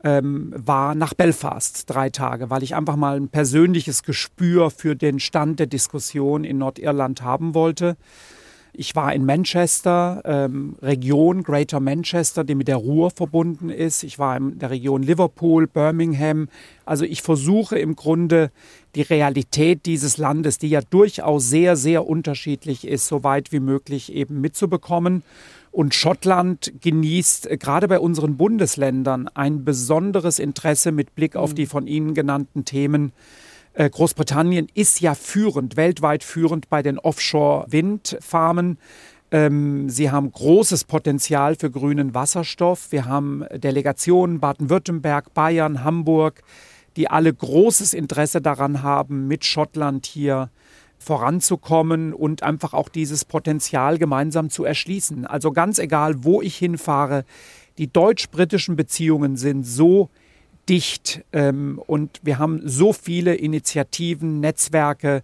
ähm, 0.05 0.53
war 0.55 0.95
nach 0.95 1.15
Belfast 1.15 1.89
drei 1.89 2.11
Tage, 2.11 2.51
weil 2.51 2.63
ich 2.63 2.75
einfach 2.75 2.97
mal 2.97 3.17
ein 3.17 3.29
persönliches 3.29 4.03
Gespür 4.03 4.71
für 4.71 4.95
den 4.95 5.21
Stand 5.21 5.59
der 5.59 5.69
Diskussion 5.69 6.45
in 6.45 6.59
Nordirland 6.59 7.23
haben 7.23 7.55
wollte. 7.55 7.97
Ich 8.81 8.95
war 8.95 9.13
in 9.13 9.27
Manchester, 9.27 10.23
ähm, 10.25 10.77
Region 10.81 11.43
Greater 11.43 11.81
Manchester, 11.81 12.45
die 12.45 12.55
mit 12.55 12.69
der 12.69 12.77
Ruhr 12.77 13.11
verbunden 13.11 13.71
ist. 13.71 14.05
Ich 14.05 14.21
war 14.21 14.37
in 14.37 14.61
der 14.61 14.71
Region 14.71 15.03
Liverpool, 15.03 15.67
Birmingham. 15.67 16.49
Also 16.85 17.05
ich 17.05 17.23
versuche 17.23 17.77
im 17.77 17.97
Grunde 17.97 18.53
die 18.95 19.03
Realität 19.03 19.85
dieses 19.85 20.17
Landes, 20.17 20.59
die 20.59 20.69
ja 20.69 20.81
durchaus 20.81 21.49
sehr, 21.49 21.75
sehr 21.75 22.07
unterschiedlich 22.07 22.87
ist, 22.87 23.09
so 23.09 23.25
weit 23.25 23.51
wie 23.51 23.59
möglich 23.59 24.13
eben 24.13 24.41
mitzubekommen. 24.41 25.25
Und 25.73 25.93
Schottland 25.93 26.73
genießt 26.81 27.51
äh, 27.51 27.57
gerade 27.57 27.89
bei 27.89 27.99
unseren 27.99 28.37
Bundesländern 28.37 29.27
ein 29.35 29.65
besonderes 29.65 30.39
Interesse 30.39 30.93
mit 30.93 31.17
Blick 31.17 31.35
auf 31.35 31.53
die 31.53 31.67
von 31.67 31.89
Ihnen 31.89 32.15
genannten 32.15 32.65
Themen 32.65 33.11
Großbritannien 33.79 34.67
ist 34.75 35.01
ja 35.01 35.15
führend, 35.15 35.77
weltweit 35.77 36.25
führend 36.25 36.69
bei 36.69 36.83
den 36.83 36.99
Offshore-Windfarmen. 36.99 38.79
Ähm, 39.31 39.91
sie 39.91 40.11
haben 40.11 40.33
großes 40.33 40.85
Potenzial 40.85 41.55
für 41.55 41.71
grünen 41.71 42.15
Wasserstoff. 42.15 42.91
Wir 42.91 43.05
haben 43.05 43.45
Delegationen 43.55 44.41
Baden-Württemberg, 44.41 45.35
Bayern, 45.35 45.85
Hamburg, 45.85 46.43
die 46.97 47.09
alle 47.09 47.33
großes 47.33 47.95
Interesse 47.95 48.41
daran 48.41 48.83
haben, 48.83 49.29
mit 49.29 49.45
Schottland 49.45 50.07
hier 50.07 50.51
voranzukommen 50.99 52.13
und 52.13 52.43
einfach 52.43 52.75
auch 52.75 52.89
dieses 52.89 53.25
Potenzial 53.25 53.99
gemeinsam 53.99 54.51
zu 54.51 54.65
erschließen. 54.65 55.27
Also 55.27 55.53
ganz 55.53 55.79
egal, 55.79 56.25
wo 56.25 56.43
ich 56.43 56.57
hinfahre, 56.57 57.25
die 57.79 57.93
deutsch-britischen 57.93 58.75
Beziehungen 58.75 59.37
sind 59.37 59.65
so 59.65 60.11
dicht 60.69 61.23
ähm, 61.33 61.81
und 61.87 62.21
wir 62.23 62.39
haben 62.39 62.61
so 62.65 62.93
viele 62.93 63.35
Initiativen, 63.35 64.41
Netzwerke, 64.41 65.23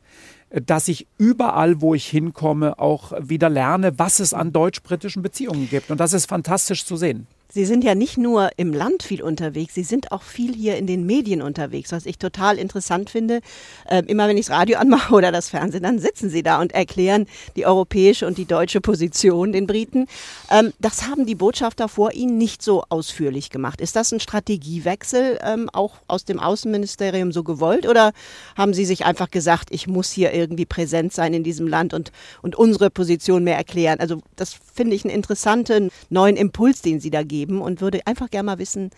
äh, 0.50 0.60
dass 0.60 0.88
ich 0.88 1.06
überall, 1.18 1.80
wo 1.80 1.94
ich 1.94 2.06
hinkomme, 2.06 2.78
auch 2.78 3.12
wieder 3.20 3.50
lerne, 3.50 3.98
was 3.98 4.20
es 4.20 4.34
an 4.34 4.52
deutsch-britischen 4.52 5.22
Beziehungen 5.22 5.68
gibt. 5.68 5.90
Und 5.90 6.00
das 6.00 6.12
ist 6.12 6.26
fantastisch 6.26 6.84
zu 6.84 6.96
sehen. 6.96 7.26
Sie 7.54 7.66
sind 7.66 7.84
ja 7.84 7.94
nicht 7.94 8.18
nur 8.18 8.50
im 8.56 8.72
Land 8.72 9.04
viel 9.04 9.22
unterwegs, 9.22 9.74
Sie 9.74 9.84
sind 9.84 10.10
auch 10.10 10.24
viel 10.24 10.52
hier 10.52 10.76
in 10.76 10.88
den 10.88 11.06
Medien 11.06 11.40
unterwegs, 11.40 11.92
was 11.92 12.04
ich 12.04 12.18
total 12.18 12.58
interessant 12.58 13.10
finde. 13.10 13.42
Äh, 13.88 14.02
immer 14.08 14.26
wenn 14.26 14.36
ich 14.36 14.46
das 14.46 14.56
Radio 14.56 14.76
anmache 14.78 15.14
oder 15.14 15.30
das 15.30 15.50
Fernsehen, 15.50 15.84
dann 15.84 16.00
sitzen 16.00 16.30
Sie 16.30 16.42
da 16.42 16.60
und 16.60 16.72
erklären 16.72 17.26
die 17.54 17.64
europäische 17.64 18.26
und 18.26 18.38
die 18.38 18.44
deutsche 18.44 18.80
Position 18.80 19.52
den 19.52 19.68
Briten. 19.68 20.08
Ähm, 20.50 20.72
das 20.80 21.06
haben 21.06 21.26
die 21.26 21.36
Botschafter 21.36 21.88
vor 21.88 22.12
Ihnen 22.12 22.38
nicht 22.38 22.60
so 22.60 22.82
ausführlich 22.88 23.50
gemacht. 23.50 23.80
Ist 23.80 23.94
das 23.94 24.10
ein 24.10 24.18
Strategiewechsel 24.18 25.38
ähm, 25.40 25.70
auch 25.72 25.98
aus 26.08 26.24
dem 26.24 26.40
Außenministerium 26.40 27.30
so 27.30 27.44
gewollt 27.44 27.86
oder 27.86 28.14
haben 28.56 28.74
Sie 28.74 28.84
sich 28.84 29.04
einfach 29.04 29.30
gesagt, 29.30 29.68
ich 29.70 29.86
muss 29.86 30.10
hier 30.10 30.34
irgendwie 30.34 30.66
präsent 30.66 31.12
sein 31.12 31.32
in 31.32 31.44
diesem 31.44 31.68
Land 31.68 31.94
und, 31.94 32.10
und 32.42 32.56
unsere 32.56 32.90
Position 32.90 33.44
mehr 33.44 33.56
erklären? 33.56 34.00
Also 34.00 34.22
das 34.34 34.56
finde 34.74 34.96
ich 34.96 35.04
einen 35.04 35.14
interessanten 35.14 35.92
neuen 36.10 36.34
Impuls, 36.34 36.82
den 36.82 36.98
Sie 36.98 37.10
da 37.10 37.22
geben 37.22 37.43
geben 37.44 37.60
und 37.60 37.80
würde 37.80 38.06
einfach 38.06 38.30
gerne 38.30 38.46
mal 38.46 38.58
wissen, 38.58 38.90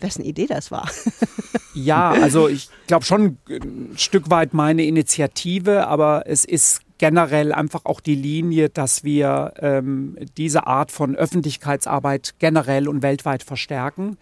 wessen 0.00 0.24
Idee 0.24 0.46
das 0.46 0.70
war. 0.70 0.90
ja, 1.74 2.10
also 2.10 2.48
ich 2.48 2.68
glaube 2.86 3.04
schon 3.04 3.38
ein 3.48 3.94
Stück 3.96 4.30
weit 4.30 4.52
meine 4.52 4.84
Initiative, 4.84 5.86
aber 5.86 6.24
es 6.26 6.44
ist 6.44 6.80
generell 6.98 7.52
einfach 7.52 7.84
auch 7.84 8.00
die 8.00 8.14
Linie, 8.14 8.68
dass 8.68 9.04
wir 9.04 9.54
ähm, 9.58 10.16
diese 10.36 10.66
Art 10.66 10.92
von 10.92 11.16
Öffentlichkeitsarbeit 11.16 12.34
generell 12.38 12.88
und 12.88 13.02
weltweit 13.02 13.42
verstärken. 13.42 14.16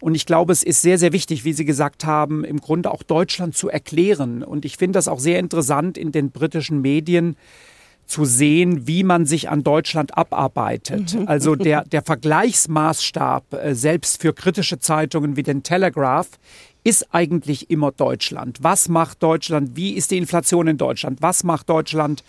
Und 0.00 0.14
ich 0.14 0.26
glaube, 0.26 0.52
es 0.52 0.62
ist 0.62 0.82
sehr, 0.82 0.98
sehr 0.98 1.12
wichtig, 1.12 1.44
wie 1.44 1.54
Sie 1.54 1.64
gesagt 1.64 2.04
haben, 2.04 2.44
im 2.44 2.60
Grunde 2.60 2.90
auch 2.90 3.02
Deutschland 3.02 3.56
zu 3.56 3.70
erklären. 3.70 4.42
Und 4.42 4.66
ich 4.66 4.76
finde 4.76 4.98
das 4.98 5.08
auch 5.08 5.20
sehr 5.20 5.38
interessant 5.38 5.96
in 5.96 6.12
den 6.12 6.30
britischen 6.30 6.82
Medien, 6.82 7.36
zu 8.06 8.24
sehen, 8.24 8.86
wie 8.86 9.02
man 9.02 9.26
sich 9.26 9.48
an 9.48 9.62
Deutschland 9.62 10.16
abarbeitet. 10.16 11.14
Mhm. 11.14 11.28
Also 11.28 11.56
der, 11.56 11.84
der 11.84 12.02
Vergleichsmaßstab, 12.02 13.52
äh, 13.52 13.74
selbst 13.74 14.22
für 14.22 14.32
kritische 14.32 14.78
Zeitungen 14.78 15.36
wie 15.36 15.42
den 15.42 15.62
Telegraph, 15.62 16.28
ist 16.84 17.12
eigentlich 17.12 17.68
immer 17.68 17.90
Deutschland. 17.90 18.58
Was 18.62 18.88
macht 18.88 19.22
Deutschland? 19.22 19.70
Wie 19.74 19.92
ist 19.92 20.12
die 20.12 20.18
Inflation 20.18 20.68
in 20.68 20.78
Deutschland? 20.78 21.20
Was 21.20 21.44
macht 21.44 21.68
Deutschland? 21.68 22.22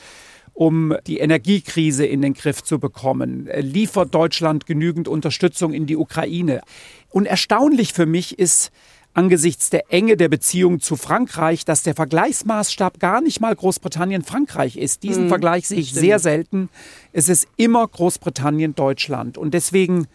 um 0.57 0.95
die 1.05 1.19
Energiekrise 1.19 2.03
in 2.07 2.23
den 2.23 2.33
Griff 2.33 2.63
zu 2.63 2.79
bekommen? 2.79 3.45
Äh, 3.45 3.61
liefert 3.61 4.15
Deutschland 4.15 4.65
genügend 4.65 5.07
Unterstützung 5.07 5.71
in 5.71 5.85
die 5.85 5.95
Ukraine? 5.95 6.61
Und 7.09 7.27
erstaunlich 7.27 7.93
für 7.93 8.07
mich 8.07 8.39
ist, 8.39 8.71
angesichts 9.17 9.71
der 9.71 9.91
Enge 9.91 10.15
der 10.15 10.29
Beziehung 10.29 10.79
zu 10.79 10.95
Frankreich, 10.95 11.65
dass 11.65 11.81
der 11.81 11.95
Vergleichsmaßstab 11.95 12.99
gar 12.99 13.19
nicht 13.19 13.41
mal 13.41 13.55
Großbritannien-Frankreich 13.55 14.77
ist. 14.77 15.01
Diesen 15.01 15.25
mhm, 15.25 15.29
Vergleich 15.29 15.67
sehe 15.67 15.79
ich 15.79 15.89
stimmt. 15.89 16.01
sehr 16.01 16.19
selten. 16.19 16.69
Es 17.13 17.27
ist 17.27 17.47
immer 17.57 17.87
Großbritannien-Deutschland. 17.87 19.39
Und 19.39 19.55
deswegen 19.55 20.07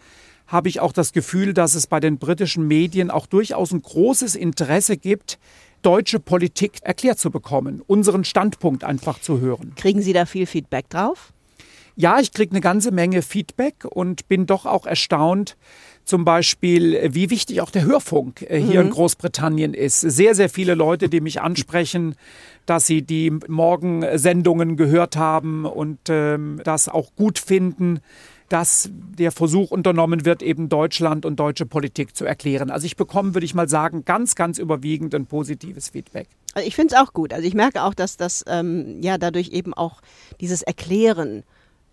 habe 0.47 0.69
ich 0.69 0.79
auch 0.79 0.93
das 0.93 1.11
Gefühl, 1.11 1.53
dass 1.53 1.75
es 1.75 1.87
bei 1.87 1.99
den 1.99 2.17
britischen 2.17 2.65
Medien 2.65 3.11
auch 3.11 3.27
durchaus 3.27 3.71
ein 3.73 3.81
großes 3.81 4.35
Interesse 4.35 4.95
gibt, 4.95 5.37
deutsche 5.81 6.21
Politik 6.21 6.77
erklärt 6.83 7.19
zu 7.19 7.29
bekommen, 7.29 7.81
unseren 7.85 8.23
Standpunkt 8.23 8.85
einfach 8.85 9.19
zu 9.19 9.41
hören. 9.41 9.73
Kriegen 9.75 10.01
Sie 10.01 10.13
da 10.13 10.25
viel 10.25 10.45
Feedback 10.45 10.89
drauf? 10.89 11.33
Ja, 11.95 12.19
ich 12.19 12.31
kriege 12.31 12.51
eine 12.51 12.61
ganze 12.61 12.91
Menge 12.91 13.21
Feedback 13.21 13.85
und 13.85 14.27
bin 14.27 14.47
doch 14.47 14.65
auch 14.65 14.85
erstaunt, 14.85 15.57
zum 16.05 16.25
Beispiel, 16.25 16.95
äh, 16.95 17.13
wie 17.13 17.29
wichtig 17.29 17.61
auch 17.61 17.69
der 17.69 17.85
Hörfunk 17.85 18.41
äh, 18.43 18.59
hier 18.59 18.81
mhm. 18.81 18.87
in 18.87 18.93
Großbritannien 18.93 19.73
ist. 19.73 20.01
Sehr, 20.01 20.35
sehr 20.35 20.49
viele 20.49 20.75
Leute, 20.75 21.09
die 21.09 21.21
mich 21.21 21.41
ansprechen, 21.41 22.15
dass 22.65 22.87
sie 22.87 23.01
die 23.01 23.31
Morgensendungen 23.47 24.77
gehört 24.77 25.17
haben 25.17 25.65
und 25.65 25.99
ähm, 26.09 26.61
das 26.63 26.89
auch 26.89 27.15
gut 27.15 27.39
finden 27.39 27.99
dass 28.49 28.87
der 28.91 29.31
Versuch 29.31 29.71
unternommen 29.71 30.25
wird, 30.25 30.43
eben 30.43 30.69
Deutschland 30.69 31.25
und 31.25 31.39
deutsche 31.39 31.65
Politik 31.65 32.15
zu 32.15 32.23
erklären. 32.23 32.69
Also 32.69 32.85
ich 32.85 32.95
bekomme, 32.95 33.33
würde 33.33 33.45
ich 33.45 33.55
mal 33.55 33.67
sagen, 33.67 34.05
ganz, 34.05 34.35
ganz 34.35 34.59
überwiegend 34.59 35.15
ein 35.15 35.25
positives 35.25 35.89
Feedback. 35.89 36.27
Also 36.53 36.67
ich 36.67 36.75
finde 36.75 36.93
es 36.93 37.01
auch 37.01 37.13
gut. 37.13 37.33
Also 37.33 37.47
ich 37.47 37.55
merke 37.55 37.81
auch, 37.81 37.95
dass 37.95 38.15
das 38.15 38.45
ähm, 38.47 39.01
ja 39.01 39.17
dadurch 39.17 39.49
eben 39.49 39.73
auch 39.73 40.01
dieses 40.39 40.61
Erklären 40.61 41.41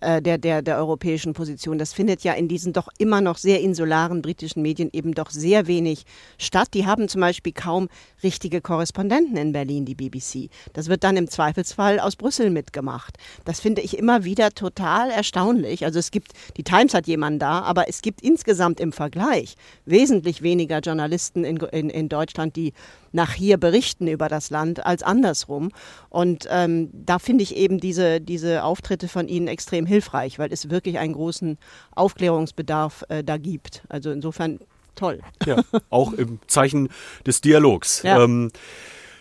äh, 0.01 0.23
der, 0.23 0.39
der, 0.39 0.63
der 0.63 0.77
europäischen 0.79 1.33
Position. 1.33 1.79
Das 1.79 1.93
findet 1.93 2.23
ja 2.25 2.33
in 2.33 2.49
diesen 2.49 2.73
doch 2.73 2.89
immer 2.99 3.21
noch 3.21 3.39
sehr 3.39 3.61
insularen 3.61 4.23
britischen 4.23 4.63
Medien 4.63 4.91
eben 4.93 5.15
doch 5.15 5.31
sehr 5.31 5.67
wenig 5.67 6.05
statt. 6.39 6.69
Die 6.75 6.87
haben 6.87 7.09
zum 7.09 7.21
Beispiel 7.21 7.53
kaum 7.53 7.89
richtige 8.23 8.61
Korrespondenten 8.61 9.37
in 9.37 9.53
Berlin, 9.53 9.85
die 9.85 9.95
BBC. 9.95 10.49
Das 10.73 10.89
wird 10.89 11.05
dann 11.05 11.17
im 11.17 11.29
Zweifelsfall 11.29 12.01
aus 12.01 12.17
Brüssel 12.17 12.51
mitgemacht. 12.51 13.17
Das 13.45 13.61
finde 13.61 13.83
ich 13.83 13.99
immer 13.99 14.25
wieder 14.25 14.51
total 14.51 15.11
erstaunlich. 15.11 15.85
Also 15.85 15.99
es 15.99 16.11
gibt, 16.11 16.33
die 16.57 16.65
Times 16.65 16.95
hat 16.95 17.07
jemanden 17.07 17.39
da, 17.39 17.61
aber 17.61 17.89
es 17.89 18.03
gibt 18.03 18.23
insgesamt 18.23 18.81
im 18.81 18.93
Vergleich 18.93 19.55
wesentlich 19.85 20.43
weniger 20.43 20.81
Journalisten 20.81 21.45
in, 21.45 21.57
in, 21.59 21.91
in 21.91 22.09
Deutschland, 22.09 22.57
die 22.57 22.73
nach 23.13 23.33
hier 23.33 23.59
berichten 23.59 24.07
über 24.07 24.29
das 24.29 24.51
Land 24.51 24.87
als 24.87 25.03
andersrum. 25.03 25.71
Und 26.09 26.47
ähm, 26.51 26.91
da 26.93 27.19
finde 27.19 27.43
ich 27.43 27.57
eben 27.57 27.79
diese, 27.79 28.21
diese 28.21 28.65
Auftritte 28.65 29.09
von 29.09 29.29
Ihnen 29.29 29.49
extrem 29.49 29.87
hilfreich, 29.91 30.39
weil 30.39 30.53
es 30.53 30.71
wirklich 30.71 30.99
einen 30.99 31.13
großen 31.13 31.59
Aufklärungsbedarf 31.95 33.05
äh, 33.09 33.23
da 33.23 33.37
gibt. 33.37 33.83
Also 33.89 34.11
insofern 34.11 34.61
toll. 34.95 35.21
Ja, 35.47 35.57
auch 35.91 36.13
im 36.13 36.39
Zeichen 36.47 36.89
des 37.27 37.41
Dialogs. 37.41 38.03
Ja. 38.03 38.23
Ähm, 38.25 38.51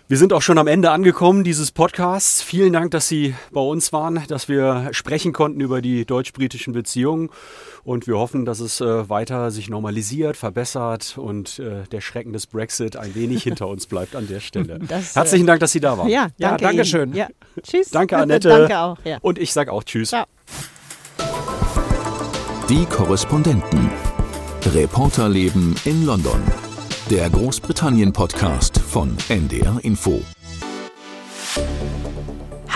Wir 0.07 0.17
sind 0.17 0.33
auch 0.33 0.41
schon 0.41 0.57
am 0.57 0.65
Ende 0.65 0.89
angekommen 0.89 1.43
dieses 1.43 1.71
Podcasts. 1.71 2.41
Vielen 2.41 2.73
Dank, 2.73 2.89
dass 2.89 3.07
Sie 3.07 3.35
bei 3.51 3.61
uns 3.61 3.93
waren, 3.93 4.23
dass 4.27 4.47
wir 4.49 4.89
sprechen 4.91 5.33
konnten 5.33 5.61
über 5.61 5.83
die 5.83 6.03
deutsch-britischen 6.03 6.73
Beziehungen. 6.73 7.29
Und 7.83 8.07
wir 8.07 8.17
hoffen, 8.17 8.43
dass 8.43 8.59
es 8.59 8.81
äh, 8.81 9.07
weiter 9.07 9.51
sich 9.51 9.69
normalisiert, 9.69 10.35
verbessert 10.35 11.15
und 11.17 11.59
äh, 11.59 11.83
der 11.91 12.01
Schrecken 12.01 12.33
des 12.33 12.47
Brexit 12.47 12.97
ein 12.97 13.13
wenig 13.13 13.43
hinter 13.43 13.67
uns 13.67 13.85
bleibt 13.85 14.15
an 14.15 14.27
der 14.27 14.39
Stelle. 14.39 14.79
Das, 14.87 15.11
äh, 15.15 15.19
Herzlichen 15.19 15.45
Dank, 15.45 15.59
dass 15.59 15.71
Sie 15.73 15.79
da 15.79 15.95
waren. 15.97 16.09
Ja, 16.09 16.29
danke 16.39 16.63
ja 16.63 16.69
danke 16.69 16.85
schön. 16.85 17.13
Ja. 17.13 17.27
Tschüss. 17.61 17.91
Danke, 17.91 18.17
Annette. 18.23 18.49
danke 18.49 18.79
auch. 18.79 18.97
Ja. 19.05 19.19
Und 19.21 19.37
ich 19.37 19.53
sage 19.53 19.71
auch 19.71 19.83
Tschüss. 19.83 20.09
Ciao. 20.09 20.25
Die 22.69 22.85
Korrespondenten. 22.85 23.89
Reporterleben 24.63 25.73
in 25.85 26.05
London. 26.05 26.39
Der 27.09 27.27
Großbritannien-Podcast 27.31 28.77
von 28.77 29.17
NDR 29.27 29.79
Info. 29.81 30.21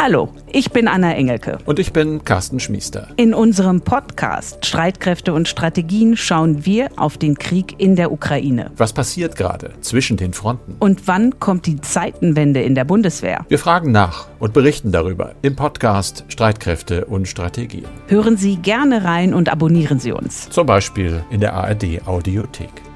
Hallo, 0.06 0.28
ich 0.52 0.72
bin 0.72 0.90
Anna 0.90 1.16
Engelke. 1.16 1.60
Und 1.66 1.80
ich 1.80 1.94
bin 1.94 2.26
Carsten 2.26 2.60
Schmiester. 2.60 3.08
In 3.16 3.34
unserem 3.34 3.80
Podcast 3.80 4.66
Streitkräfte 4.66 5.34
und 5.34 5.48
Strategien 5.48 6.18
schauen 6.18 6.66
wir 6.66 6.90
auf 6.98 7.18
den 7.18 7.38
Krieg 7.38 7.76
in 7.80 7.96
der 7.96 8.12
Ukraine. 8.12 8.72
Was 8.76 8.92
passiert 8.92 9.38
gerade 9.38 9.72
zwischen 9.80 10.18
den 10.18 10.34
Fronten? 10.34 10.76
Und 10.80 11.08
wann 11.08 11.40
kommt 11.40 11.68
die 11.68 11.80
Zeitenwende 11.80 12.62
in 12.62 12.76
der 12.76 12.84
Bundeswehr? 12.84 13.46
Wir 13.48 13.60
fragen 13.60 13.94
nach 13.94 14.28
und 14.40 14.52
berichten 14.52 14.92
darüber 14.92 15.36
im 15.42 15.56
Podcast 15.56 16.26
Streitkräfte 16.28 17.06
und 17.06 17.30
Strategien. 17.30 17.86
Hören 18.10 18.36
Sie 18.36 18.58
gerne 18.58 19.06
rein 19.06 19.34
und 19.34 19.48
abonnieren 19.48 20.00
Sie 20.00 20.12
uns. 20.12 20.50
Zum 20.50 20.66
Beispiel 20.68 21.24
in 21.30 21.40
der 21.40 21.54
ARD 21.54 22.06
Audiothek. 22.06 22.93